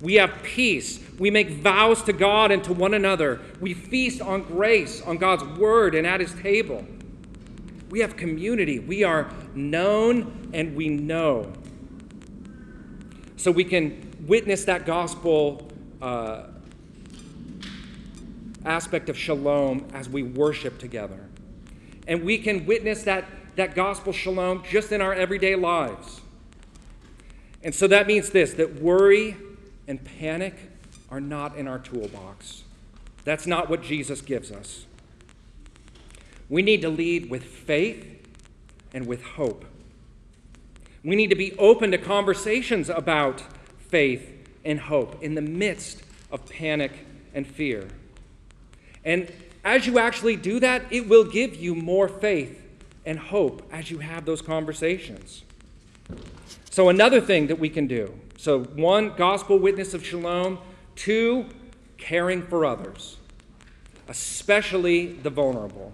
We 0.00 0.14
have 0.14 0.42
peace. 0.42 0.98
We 1.20 1.30
make 1.30 1.50
vows 1.50 2.02
to 2.04 2.12
God 2.12 2.50
and 2.50 2.64
to 2.64 2.72
one 2.72 2.94
another. 2.94 3.40
We 3.60 3.74
feast 3.74 4.20
on 4.20 4.42
grace, 4.42 5.02
on 5.02 5.18
God's 5.18 5.44
word, 5.56 5.94
and 5.94 6.04
at 6.04 6.20
his 6.20 6.34
table. 6.34 6.84
We 7.90 8.00
have 8.00 8.16
community. 8.16 8.78
We 8.78 9.04
are 9.04 9.30
known 9.54 10.50
and 10.54 10.74
we 10.74 10.88
know. 10.88 11.52
So 13.36 13.50
we 13.50 13.64
can 13.64 14.14
witness 14.26 14.64
that 14.64 14.86
gospel 14.86 15.68
uh, 16.00 16.44
aspect 18.64 19.08
of 19.08 19.18
shalom 19.18 19.86
as 19.92 20.08
we 20.08 20.22
worship 20.22 20.78
together. 20.78 21.18
And 22.06 22.24
we 22.24 22.38
can 22.38 22.64
witness 22.64 23.02
that, 23.04 23.24
that 23.56 23.74
gospel 23.74 24.12
shalom 24.12 24.62
just 24.68 24.92
in 24.92 25.00
our 25.00 25.12
everyday 25.12 25.56
lives. 25.56 26.20
And 27.62 27.74
so 27.74 27.86
that 27.88 28.06
means 28.06 28.30
this 28.30 28.54
that 28.54 28.80
worry 28.80 29.36
and 29.88 30.02
panic 30.18 30.54
are 31.10 31.20
not 31.20 31.56
in 31.56 31.66
our 31.66 31.78
toolbox. 31.78 32.62
That's 33.24 33.46
not 33.46 33.68
what 33.68 33.82
Jesus 33.82 34.20
gives 34.20 34.50
us. 34.52 34.86
We 36.50 36.60
need 36.60 36.82
to 36.82 36.90
lead 36.90 37.30
with 37.30 37.44
faith 37.44 38.06
and 38.92 39.06
with 39.06 39.22
hope. 39.22 39.64
We 41.02 41.16
need 41.16 41.30
to 41.30 41.36
be 41.36 41.56
open 41.56 41.92
to 41.92 41.98
conversations 41.98 42.90
about 42.90 43.42
faith 43.88 44.30
and 44.64 44.78
hope 44.78 45.22
in 45.22 45.34
the 45.34 45.40
midst 45.40 46.02
of 46.30 46.46
panic 46.46 47.06
and 47.32 47.46
fear. 47.46 47.88
And 49.04 49.32
as 49.64 49.86
you 49.86 49.98
actually 49.98 50.36
do 50.36 50.60
that, 50.60 50.82
it 50.90 51.08
will 51.08 51.24
give 51.24 51.56
you 51.56 51.74
more 51.74 52.08
faith 52.08 52.60
and 53.06 53.18
hope 53.18 53.62
as 53.72 53.90
you 53.90 53.98
have 53.98 54.24
those 54.24 54.42
conversations. 54.42 55.44
So, 56.70 56.88
another 56.88 57.20
thing 57.20 57.46
that 57.46 57.58
we 57.58 57.68
can 57.68 57.86
do 57.86 58.14
so, 58.36 58.64
one, 58.64 59.14
gospel 59.16 59.58
witness 59.58 59.94
of 59.94 60.04
shalom, 60.04 60.58
two, 60.96 61.46
caring 61.98 62.42
for 62.42 62.64
others, 62.64 63.18
especially 64.08 65.06
the 65.06 65.30
vulnerable. 65.30 65.92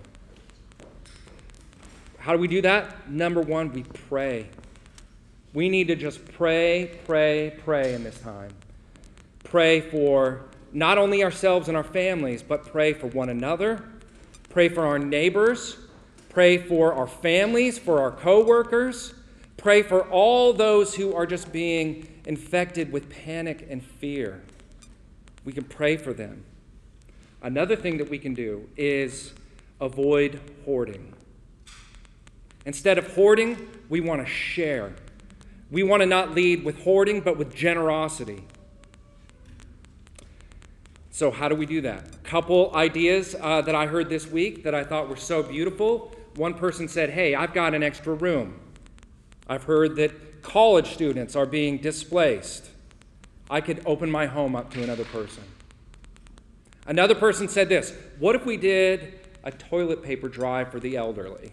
How 2.26 2.32
do 2.32 2.38
we 2.40 2.48
do 2.48 2.60
that? 2.62 3.08
Number 3.08 3.40
one, 3.40 3.70
we 3.70 3.84
pray. 3.84 4.48
We 5.54 5.68
need 5.68 5.86
to 5.86 5.94
just 5.94 6.26
pray, 6.32 6.98
pray, 7.04 7.54
pray 7.62 7.94
in 7.94 8.02
this 8.02 8.18
time. 8.18 8.50
Pray 9.44 9.80
for 9.80 10.46
not 10.72 10.98
only 10.98 11.22
ourselves 11.22 11.68
and 11.68 11.76
our 11.76 11.84
families, 11.84 12.42
but 12.42 12.66
pray 12.66 12.94
for 12.94 13.06
one 13.06 13.28
another, 13.28 13.84
pray 14.48 14.68
for 14.68 14.84
our 14.84 14.98
neighbors, 14.98 15.76
pray 16.28 16.58
for 16.58 16.94
our 16.94 17.06
families, 17.06 17.78
for 17.78 18.00
our 18.00 18.10
coworkers, 18.10 19.14
pray 19.56 19.82
for 19.82 20.02
all 20.10 20.52
those 20.52 20.96
who 20.96 21.14
are 21.14 21.26
just 21.26 21.52
being 21.52 22.08
infected 22.24 22.90
with 22.90 23.08
panic 23.08 23.68
and 23.70 23.84
fear. 23.84 24.42
We 25.44 25.52
can 25.52 25.62
pray 25.62 25.96
for 25.96 26.12
them. 26.12 26.44
Another 27.40 27.76
thing 27.76 27.98
that 27.98 28.10
we 28.10 28.18
can 28.18 28.34
do 28.34 28.68
is 28.76 29.32
avoid 29.80 30.40
hoarding. 30.64 31.12
Instead 32.66 32.98
of 32.98 33.14
hoarding, 33.14 33.68
we 33.88 34.00
want 34.00 34.20
to 34.20 34.30
share. 34.30 34.92
We 35.70 35.84
want 35.84 36.02
to 36.02 36.06
not 36.06 36.34
lead 36.34 36.64
with 36.64 36.82
hoarding, 36.82 37.20
but 37.20 37.38
with 37.38 37.54
generosity. 37.54 38.44
So, 41.10 41.30
how 41.30 41.48
do 41.48 41.54
we 41.54 41.64
do 41.64 41.80
that? 41.82 42.08
A 42.14 42.18
couple 42.28 42.74
ideas 42.74 43.36
uh, 43.40 43.62
that 43.62 43.74
I 43.74 43.86
heard 43.86 44.10
this 44.10 44.26
week 44.26 44.64
that 44.64 44.74
I 44.74 44.84
thought 44.84 45.08
were 45.08 45.16
so 45.16 45.42
beautiful. 45.42 46.12
One 46.34 46.54
person 46.54 46.88
said, 46.88 47.10
Hey, 47.10 47.34
I've 47.34 47.54
got 47.54 47.72
an 47.72 47.82
extra 47.82 48.12
room. 48.12 48.60
I've 49.48 49.64
heard 49.64 49.96
that 49.96 50.42
college 50.42 50.92
students 50.92 51.36
are 51.36 51.46
being 51.46 51.78
displaced. 51.78 52.68
I 53.48 53.60
could 53.60 53.80
open 53.86 54.10
my 54.10 54.26
home 54.26 54.56
up 54.56 54.72
to 54.72 54.82
another 54.82 55.04
person. 55.04 55.44
Another 56.86 57.14
person 57.14 57.48
said 57.48 57.68
this 57.68 57.94
What 58.18 58.34
if 58.34 58.44
we 58.44 58.56
did 58.56 59.20
a 59.44 59.52
toilet 59.52 60.02
paper 60.02 60.28
drive 60.28 60.72
for 60.72 60.80
the 60.80 60.96
elderly? 60.96 61.52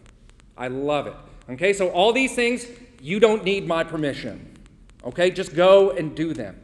I 0.58 0.68
love 0.68 1.08
it. 1.08 1.16
Okay, 1.50 1.74
so 1.74 1.90
all 1.90 2.14
these 2.14 2.36
things, 2.36 2.66
you 3.02 3.20
don't 3.20 3.44
need 3.44 3.68
my 3.68 3.84
permission. 3.84 4.58
Okay, 5.04 5.32
just 5.32 5.56
go 5.56 5.92
and 5.92 6.16
do 6.16 6.34
them. 6.34 6.60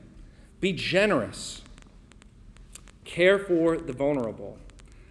Be 0.61 0.73
generous 0.73 1.61
care 3.09 3.39
for 3.39 3.75
the 3.77 3.91
vulnerable. 3.91 4.57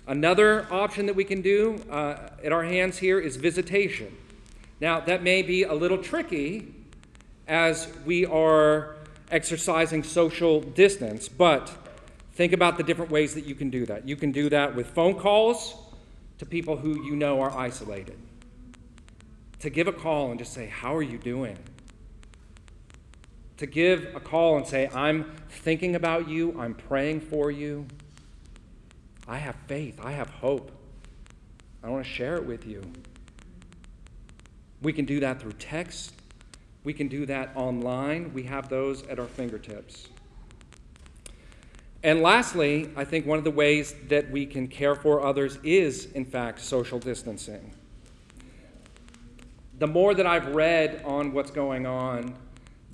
Another 0.06 0.66
option 0.70 1.06
that 1.06 1.16
we 1.16 1.24
can 1.24 1.42
do 1.42 1.84
uh, 1.90 2.30
at 2.42 2.52
our 2.52 2.64
hands 2.64 2.96
here 2.96 3.18
is 3.18 3.36
visitation. 3.36 4.16
Now, 4.80 5.00
that 5.00 5.22
may 5.22 5.42
be 5.42 5.64
a 5.64 5.74
little 5.74 5.98
tricky 5.98 6.74
as 7.48 7.88
we 8.06 8.24
are 8.24 8.96
exercising 9.30 10.04
social 10.04 10.60
distance, 10.60 11.28
but 11.28 11.70
think 12.32 12.52
about 12.52 12.78
the 12.78 12.84
different 12.84 13.10
ways 13.10 13.34
that 13.34 13.44
you 13.44 13.54
can 13.54 13.68
do 13.68 13.84
that. 13.86 14.08
You 14.08 14.16
can 14.16 14.30
do 14.30 14.48
that 14.48 14.74
with 14.74 14.86
phone 14.86 15.18
calls 15.18 15.74
to 16.38 16.46
people 16.46 16.76
who 16.76 17.04
you 17.04 17.16
know 17.16 17.40
are 17.42 17.50
isolated. 17.50 18.16
To 19.60 19.70
give 19.70 19.88
a 19.88 19.92
call 19.92 20.30
and 20.30 20.38
just 20.38 20.52
say, 20.52 20.66
How 20.66 20.94
are 20.94 21.02
you 21.02 21.18
doing? 21.18 21.58
to 23.58 23.66
give 23.66 24.14
a 24.14 24.20
call 24.20 24.56
and 24.56 24.66
say, 24.66 24.88
I'm 24.94 25.32
thinking 25.50 25.96
about 25.96 26.28
you, 26.28 26.58
I'm 26.58 26.74
praying 26.74 27.20
for 27.20 27.50
you. 27.50 27.86
I 29.26 29.36
have 29.36 29.56
faith, 29.66 30.00
I 30.02 30.12
have 30.12 30.30
hope. 30.30 30.70
I 31.82 31.90
want 31.90 32.04
to 32.04 32.10
share 32.10 32.36
it 32.36 32.46
with 32.46 32.66
you. 32.66 32.82
We 34.80 34.92
can 34.92 35.04
do 35.04 35.20
that 35.20 35.40
through 35.40 35.52
text. 35.52 36.14
We 36.84 36.92
can 36.92 37.08
do 37.08 37.26
that 37.26 37.50
online. 37.56 38.32
We 38.32 38.44
have 38.44 38.68
those 38.68 39.02
at 39.08 39.18
our 39.18 39.26
fingertips. 39.26 40.08
And 42.04 42.22
lastly, 42.22 42.90
I 42.96 43.04
think 43.04 43.26
one 43.26 43.38
of 43.38 43.44
the 43.44 43.50
ways 43.50 43.92
that 44.06 44.30
we 44.30 44.46
can 44.46 44.68
care 44.68 44.94
for 44.94 45.20
others 45.20 45.58
is, 45.64 46.06
in 46.12 46.24
fact, 46.24 46.60
social 46.60 47.00
distancing. 47.00 47.72
The 49.78 49.86
more 49.86 50.14
that 50.14 50.26
I've 50.26 50.54
read 50.54 51.02
on 51.04 51.32
what's 51.32 51.50
going 51.50 51.86
on, 51.86 52.34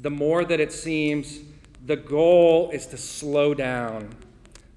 the 0.00 0.10
more 0.10 0.44
that 0.44 0.60
it 0.60 0.72
seems 0.72 1.40
the 1.86 1.96
goal 1.96 2.70
is 2.70 2.86
to 2.88 2.96
slow 2.96 3.54
down 3.54 4.10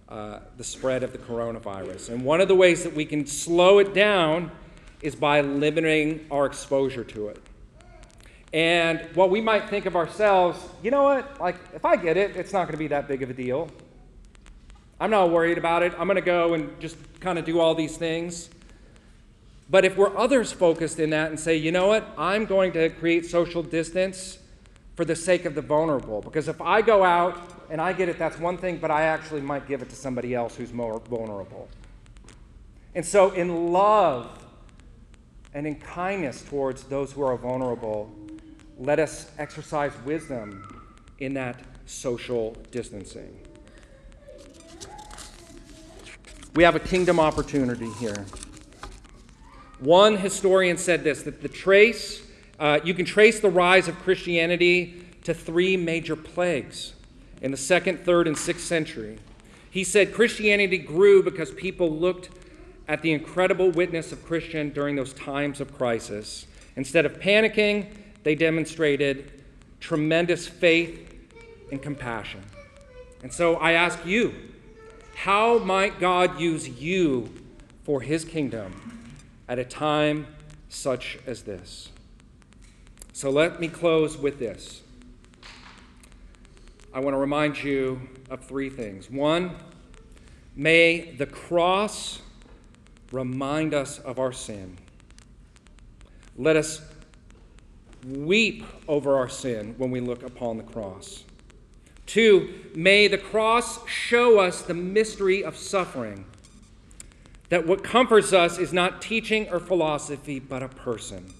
uh, 0.10 0.39
the 0.56 0.63
spread 0.63 1.04
of 1.04 1.12
the 1.12 1.17
coronavirus. 1.17 2.10
And 2.10 2.24
one 2.24 2.39
of 2.39 2.48
the 2.48 2.56
ways 2.56 2.84
that 2.84 2.93
we 2.93 3.06
can 3.06 3.26
slow 3.26 3.80
it 3.80 3.93
down 3.93 4.52
is 5.02 5.15
by 5.15 5.41
limiting 5.41 6.26
our 6.32 6.46
exposure 6.46 7.04
to 7.04 7.28
it. 7.28 7.41
And 8.54 9.02
what 9.13 9.30
we 9.30 9.41
might 9.41 9.70
think 9.70 9.86
of 9.86 9.96
ourselves, 9.96 10.60
you 10.82 10.91
know 10.91 11.04
what, 11.04 11.39
like 11.41 11.58
if 11.74 11.84
I 11.84 11.98
get 11.98 12.15
it, 12.15 12.38
it's 12.38 12.54
not 12.54 12.63
going 12.63 12.72
to 12.72 12.78
be 12.78 12.88
that 12.88 13.08
big 13.08 13.22
of 13.22 13.30
a 13.30 13.34
deal. 13.34 13.70
I'm 15.00 15.12
not 15.12 15.30
worried 15.30 15.58
about 15.58 15.84
it. 15.84 15.93
I'm 16.00 16.08
going 16.08 16.15
to 16.15 16.22
go 16.22 16.54
and 16.54 16.80
just 16.80 16.96
kind 17.20 17.38
of 17.38 17.46
do 17.46 17.60
all 17.60 17.76
these 17.76 17.98
things. 17.98 18.50
But 19.69 19.84
if 19.84 19.97
we're 19.97 20.15
others 20.15 20.51
focused 20.51 20.99
in 20.99 21.10
that 21.10 21.30
and 21.30 21.39
say, 21.39 21.56
you 21.56 21.71
know 21.71 21.88
what, 21.88 22.08
I'm 22.17 22.45
going 22.45 22.71
to 22.73 22.89
create 22.89 23.25
social 23.25 23.62
distance 23.62 24.39
for 24.95 25.03
the 25.03 25.15
sake 25.15 25.45
of 25.45 25.56
the 25.56 25.62
vulnerable. 25.62 26.21
Because 26.21 26.47
if 26.47 26.62
I 26.62 26.82
go 26.82 27.03
out 27.03 27.51
and 27.69 27.82
I 27.82 27.93
get 27.93 28.08
it, 28.08 28.17
that's 28.17 28.39
one 28.39 28.58
thing, 28.58 28.77
but 28.77 28.91
I 28.91 29.03
actually 29.03 29.41
might 29.41 29.67
give 29.67 29.82
it 29.82 29.89
to 29.89 29.95
somebody 29.95 30.34
else 30.34 30.56
who's 30.56 30.73
more 30.73 30.99
vulnerable. 31.01 31.67
And 32.95 33.06
so, 33.06 33.32
in 33.32 33.71
love 33.71 34.43
and 35.53 35.67
in 35.67 35.75
kindness 35.75 36.41
towards 36.41 36.84
those 36.84 37.12
who 37.12 37.21
are 37.23 37.38
vulnerable, 37.38 38.12
let 38.80 38.99
us 38.99 39.30
exercise 39.38 39.91
wisdom 40.06 40.82
in 41.19 41.34
that 41.36 41.60
social 41.86 42.56
distancing. 42.71 43.39
We 46.56 46.63
have 46.63 46.75
a 46.75 46.80
kingdom 46.80 47.19
opportunity 47.19 47.91
here. 47.99 48.25
One 49.80 50.18
historian 50.18 50.78
said 50.78 51.04
this 51.04 51.24
that 51.24 51.42
the 51.42 51.50
trace 51.50 52.24
uh, 52.60 52.80
you 52.84 52.94
can 52.94 53.06
trace 53.06 53.40
the 53.40 53.50
rise 53.50 53.88
of 53.88 53.96
Christianity 54.00 55.06
to 55.24 55.34
three 55.34 55.78
major 55.78 56.16
plagues 56.16 56.94
in 57.42 57.52
the 57.52 57.58
second, 57.58 58.00
third, 58.00 58.28
and 58.28 58.38
sixth 58.38 58.66
century. 58.66 59.20
He 59.70 59.84
said 59.84 60.14
Christianity 60.14 60.80
grew 60.80 61.22
because 61.22 61.51
people 61.51 61.91
looked 61.91 62.30
at 62.88 63.01
the 63.01 63.12
incredible 63.12 63.70
witness 63.70 64.12
of 64.12 64.26
Christian 64.26 64.72
during 64.72 64.95
those 64.95 65.14
times 65.14 65.62
of 65.62 65.74
crisis. 65.78 66.47
Instead 66.76 67.06
of 67.06 67.20
panicking, 67.20 67.93
they 68.24 68.34
demonstrated 68.34 69.32
tremendous 69.80 70.47
faith 70.47 71.14
and 71.72 71.82
compassion. 71.82 72.43
And 73.22 73.32
so 73.32 73.58
I 73.58 73.74
ask 73.74 74.04
you, 74.06 74.34
how 75.16 75.60
might 75.60 75.99
God 75.99 76.39
use 76.39 76.68
you 76.68 77.30
for 77.84 78.01
his 78.01 78.26
kingdom 78.26 78.87
at 79.48 79.60
a 79.60 79.66
time 79.66 80.28
such 80.70 81.18
as 81.26 81.43
this? 81.43 81.89
So 83.14 83.30
let 83.30 83.60
me 83.60 83.68
close 83.68 84.18
with 84.18 84.39
this. 84.39 84.82
I 86.93 87.00
want 87.00 87.14
to 87.14 87.20
remind 87.20 87.64
you 87.64 88.02
of 88.30 88.43
three 88.43 88.70
things. 88.70 89.10
One, 89.10 89.56
may 90.56 91.12
the 91.12 91.26
cross 91.26 92.22
remind 93.12 93.74
us 93.74 94.00
of 94.00 94.20
our 94.20 94.32
sin. 94.32 94.78
Let 96.36 96.56
us 96.56 96.82
weep 98.06 98.64
over 98.88 99.16
our 99.16 99.30
sin 99.30 99.76
when 99.78 99.91
we 99.91 100.00
look 100.00 100.24
upon 100.24 100.58
the 100.58 100.64
cross. 100.64 101.24
Two, 102.06 102.54
may 102.74 103.08
the 103.08 103.18
cross 103.18 103.86
show 103.88 104.39
us 104.39 104.62
the 104.62 104.74
mystery 104.74 105.43
of 105.43 105.58
suffering. 105.58 106.26
That 107.50 107.66
what 107.66 107.84
comforts 107.84 108.34
us 108.34 108.58
is 108.58 108.74
not 108.74 109.02
teaching 109.02 109.50
or 109.50 109.60
philosophy, 109.60 110.39
but 110.39 110.64
a 110.64 110.68
person. 110.68 111.34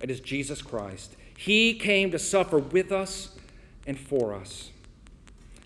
It 0.00 0.10
is 0.10 0.20
Jesus 0.20 0.62
Christ. 0.62 1.14
He 1.36 1.74
came 1.74 2.10
to 2.10 2.18
suffer 2.18 2.58
with 2.58 2.92
us 2.92 3.36
and 3.86 3.98
for 3.98 4.34
us. 4.34 4.70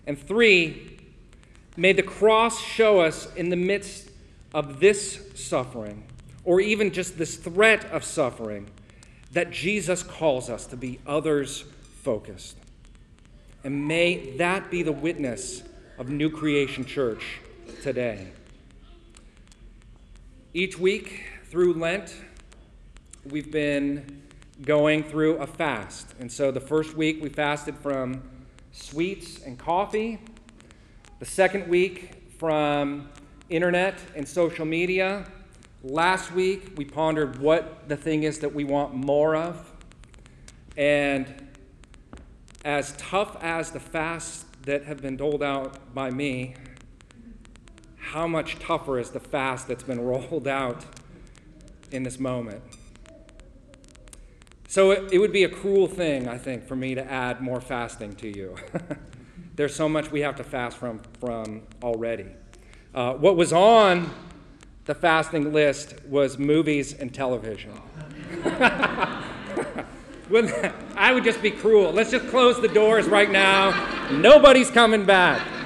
And 0.05 0.19
three, 0.19 0.99
may 1.75 1.93
the 1.93 2.03
cross 2.03 2.61
show 2.61 2.99
us 2.99 3.33
in 3.35 3.49
the 3.49 3.55
midst 3.55 4.09
of 4.53 4.79
this 4.79 5.21
suffering, 5.35 6.03
or 6.43 6.59
even 6.61 6.91
just 6.91 7.17
this 7.17 7.35
threat 7.35 7.85
of 7.85 8.03
suffering, 8.03 8.69
that 9.31 9.51
Jesus 9.51 10.03
calls 10.03 10.49
us 10.49 10.65
to 10.67 10.77
be 10.77 10.99
others 11.05 11.65
focused. 12.01 12.57
And 13.63 13.87
may 13.87 14.31
that 14.37 14.71
be 14.71 14.83
the 14.83 14.91
witness 14.91 15.63
of 15.97 16.09
New 16.09 16.29
Creation 16.29 16.85
Church 16.85 17.39
today. 17.83 18.27
Each 20.57 20.79
week 20.79 21.21
through 21.51 21.73
Lent, 21.75 22.15
we've 23.29 23.51
been 23.51 24.23
going 24.63 25.03
through 25.03 25.37
a 25.37 25.45
fast. 25.45 26.15
And 26.19 26.31
so 26.31 26.49
the 26.49 26.59
first 26.59 26.97
week 26.97 27.21
we 27.21 27.29
fasted 27.29 27.77
from 27.77 28.23
sweets 28.71 29.43
and 29.43 29.59
coffee. 29.59 30.19
The 31.19 31.25
second 31.25 31.67
week 31.67 32.09
from 32.39 33.07
internet 33.49 33.99
and 34.15 34.27
social 34.27 34.65
media. 34.65 35.27
Last 35.83 36.31
week 36.31 36.73
we 36.75 36.85
pondered 36.85 37.37
what 37.37 37.87
the 37.87 37.95
thing 37.95 38.23
is 38.23 38.39
that 38.39 38.55
we 38.55 38.63
want 38.63 38.95
more 38.95 39.35
of. 39.35 39.71
And 40.75 41.49
as 42.65 42.95
tough 42.97 43.37
as 43.43 43.69
the 43.69 43.79
fasts 43.79 44.45
that 44.63 44.85
have 44.85 45.03
been 45.03 45.17
doled 45.17 45.43
out 45.43 45.93
by 45.93 46.09
me, 46.09 46.55
how 48.11 48.25
much 48.25 48.57
tougher 48.59 48.99
is 48.99 49.09
the 49.09 49.19
fast 49.19 49.67
that's 49.67 49.83
been 49.83 49.99
rolled 50.05 50.47
out 50.47 50.85
in 51.91 52.03
this 52.03 52.19
moment? 52.19 52.61
So 54.69 54.91
it, 54.91 55.13
it 55.13 55.19
would 55.19 55.31
be 55.31 55.43
a 55.43 55.49
cruel 55.49 55.87
thing, 55.87 56.27
I 56.27 56.37
think, 56.37 56.67
for 56.67 56.75
me 56.75 56.95
to 56.95 57.11
add 57.11 57.41
more 57.41 57.61
fasting 57.61 58.15
to 58.15 58.27
you. 58.27 58.55
There's 59.55 59.73
so 59.73 59.89
much 59.89 60.11
we 60.11 60.21
have 60.21 60.35
to 60.35 60.43
fast 60.43 60.77
from, 60.77 61.01
from 61.19 61.63
already. 61.81 62.27
Uh, 62.93 63.13
what 63.13 63.35
was 63.35 63.51
on 63.53 64.09
the 64.85 64.95
fasting 64.95 65.51
list 65.51 65.95
was 66.05 66.37
movies 66.37 66.93
and 66.93 67.13
television. 67.13 67.73
I 70.95 71.11
would 71.13 71.23
just 71.23 71.41
be 71.41 71.51
cruel. 71.51 71.91
Let's 71.91 72.11
just 72.11 72.27
close 72.27 72.61
the 72.61 72.67
doors 72.67 73.07
right 73.07 73.31
now. 73.31 74.09
Nobody's 74.11 74.69
coming 74.69 75.05
back. 75.05 75.56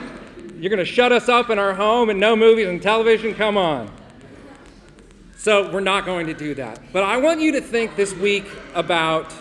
You're 0.62 0.70
going 0.70 0.78
to 0.78 0.86
shut 0.86 1.12
us 1.12 1.28
up 1.28 1.50
in 1.50 1.58
our 1.58 1.74
home 1.74 2.12
and 2.12 2.20
no 2.20 2.36
movies 2.36 2.68
and 2.68 2.80
television? 2.80 3.34
Come 3.34 3.58
on. 3.58 3.92
So 5.36 5.72
we're 5.72 5.80
not 5.80 6.06
going 6.06 6.28
to 6.28 6.36
do 6.36 6.54
that. 6.54 6.80
But 6.94 7.02
I 7.02 7.18
want 7.18 7.42
you 7.42 7.54
to 7.54 7.62
think 7.62 7.96
this 7.96 8.14
week 8.14 8.46
about 8.76 9.32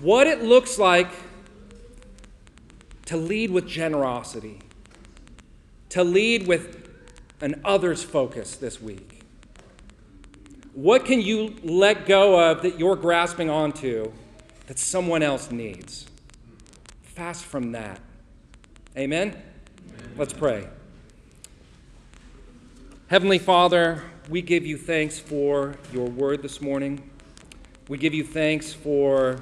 what 0.00 0.26
it 0.26 0.42
looks 0.42 0.80
like 0.80 1.08
to 3.04 3.16
lead 3.16 3.52
with 3.52 3.68
generosity, 3.68 4.58
to 5.90 6.02
lead 6.02 6.48
with 6.48 6.90
an 7.40 7.60
others 7.64 8.02
focus 8.02 8.56
this 8.56 8.82
week. 8.82 9.22
What 10.74 11.04
can 11.04 11.20
you 11.20 11.54
let 11.62 12.04
go 12.04 12.50
of 12.50 12.62
that 12.62 12.80
you're 12.80 12.96
grasping 12.96 13.48
onto 13.48 14.10
that 14.66 14.80
someone 14.80 15.22
else 15.22 15.52
needs? 15.52 16.08
Fast 17.02 17.44
from 17.44 17.70
that. 17.70 18.00
Amen? 18.96 19.40
Let's 20.16 20.32
pray. 20.32 20.68
Heavenly 23.08 23.38
Father, 23.38 24.02
we 24.28 24.42
give 24.42 24.66
you 24.66 24.76
thanks 24.76 25.18
for 25.18 25.76
your 25.92 26.06
word 26.06 26.42
this 26.42 26.60
morning. 26.60 27.10
We 27.88 27.96
give 27.96 28.12
you 28.12 28.24
thanks 28.24 28.72
for 28.72 29.38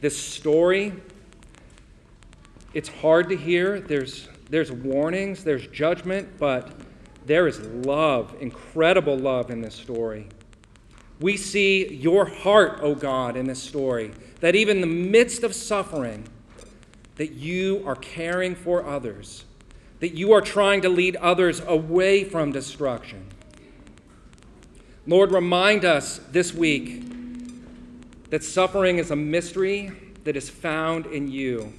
this 0.00 0.18
story. 0.18 0.92
It's 2.74 2.88
hard 2.88 3.28
to 3.28 3.36
hear. 3.36 3.80
There's, 3.80 4.28
there's 4.50 4.72
warnings, 4.72 5.44
there's 5.44 5.66
judgment, 5.68 6.38
but 6.38 6.72
there 7.26 7.46
is 7.46 7.60
love, 7.60 8.34
incredible 8.40 9.16
love 9.16 9.50
in 9.50 9.60
this 9.60 9.74
story. 9.74 10.28
We 11.20 11.36
see 11.36 11.94
your 11.94 12.26
heart, 12.26 12.80
O 12.82 12.86
oh 12.86 12.94
God, 12.94 13.36
in 13.36 13.46
this 13.46 13.62
story, 13.62 14.12
that 14.40 14.54
even 14.54 14.76
in 14.76 14.80
the 14.80 14.86
midst 14.86 15.42
of 15.42 15.54
suffering, 15.54 16.26
that 17.16 17.32
you 17.32 17.82
are 17.86 17.96
caring 17.96 18.54
for 18.54 18.86
others, 18.86 19.44
that 20.00 20.14
you 20.14 20.32
are 20.32 20.40
trying 20.40 20.82
to 20.82 20.88
lead 20.88 21.16
others 21.16 21.60
away 21.66 22.24
from 22.24 22.52
destruction. 22.52 23.26
Lord, 25.06 25.32
remind 25.32 25.84
us 25.84 26.20
this 26.32 26.52
week 26.52 27.04
that 28.30 28.42
suffering 28.42 28.98
is 28.98 29.10
a 29.10 29.16
mystery 29.16 29.92
that 30.24 30.36
is 30.36 30.50
found 30.50 31.06
in 31.06 31.28
you. 31.28 31.72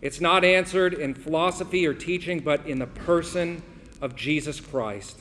It's 0.00 0.20
not 0.20 0.44
answered 0.44 0.94
in 0.94 1.14
philosophy 1.14 1.86
or 1.86 1.92
teaching, 1.92 2.40
but 2.40 2.66
in 2.66 2.78
the 2.78 2.86
person 2.86 3.62
of 4.00 4.16
Jesus 4.16 4.60
Christ. 4.60 5.18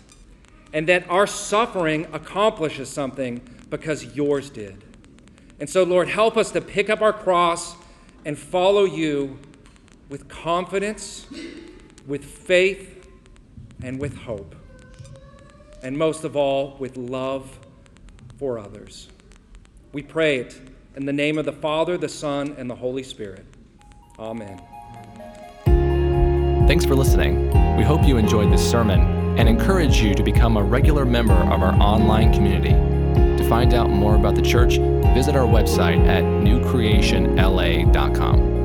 And 0.74 0.88
that 0.88 1.09
our 1.09 1.28
suffering 1.28 2.07
accomplishes 2.13 2.89
something 2.89 3.41
because 3.70 4.15
yours 4.15 4.49
did. 4.49 4.84
And 5.59 5.70
so, 5.70 5.84
Lord, 5.84 6.07
help 6.07 6.38
us 6.38 6.51
to 6.51 6.61
pick 6.61 6.89
up 6.89 7.01
our 7.01 7.13
cross 7.13 7.76
and 8.26 8.38
follow 8.38 8.86
you 8.86 9.39
with 10.09 10.28
confidence, 10.30 11.26
with 12.08 12.26
faith, 12.26 12.95
and 13.84 13.99
with 13.99 14.18
hope 14.18 14.55
and 15.84 15.95
most 15.97 16.24
of 16.24 16.36
all, 16.36 16.76
with 16.80 16.97
love 16.97 17.60
for 18.38 18.60
others. 18.60 19.10
We 19.93 20.01
pray 20.01 20.39
it 20.39 20.60
in 20.95 21.05
the 21.05 21.14
name 21.14 21.38
of 21.38 21.45
the 21.45 21.53
Father, 21.53 21.97
the 21.97 22.10
Son, 22.10 22.55
and 22.58 22.70
the 22.70 22.76
Holy 22.76 23.03
Spirit. 23.03 23.45
Amen. 24.20 24.62
Thanks 26.68 26.84
for 26.86 26.95
listening. 26.95 27.47
We 27.78 27.84
hope 27.84 28.05
you 28.05 28.18
enjoyed 28.18 28.51
this 28.51 28.70
sermon 28.70 28.99
and 29.38 29.47
encourage 29.47 30.01
you 30.01 30.14
to 30.16 30.24
become 30.24 30.58
a 30.58 30.64
regular 30.64 31.05
member 31.05 31.34
of 31.34 31.62
our 31.62 31.74
online 31.76 32.34
community. 32.34 32.74
To 33.41 33.47
find 33.47 33.74
out 33.74 33.89
more 33.89 34.16
about 34.16 34.36
the 34.36 34.41
church, 34.41 34.80
visit 35.14 35.34
our 35.36 35.47
website 35.47 36.05
at 36.08 36.24
newcreationla.com. 36.24 38.57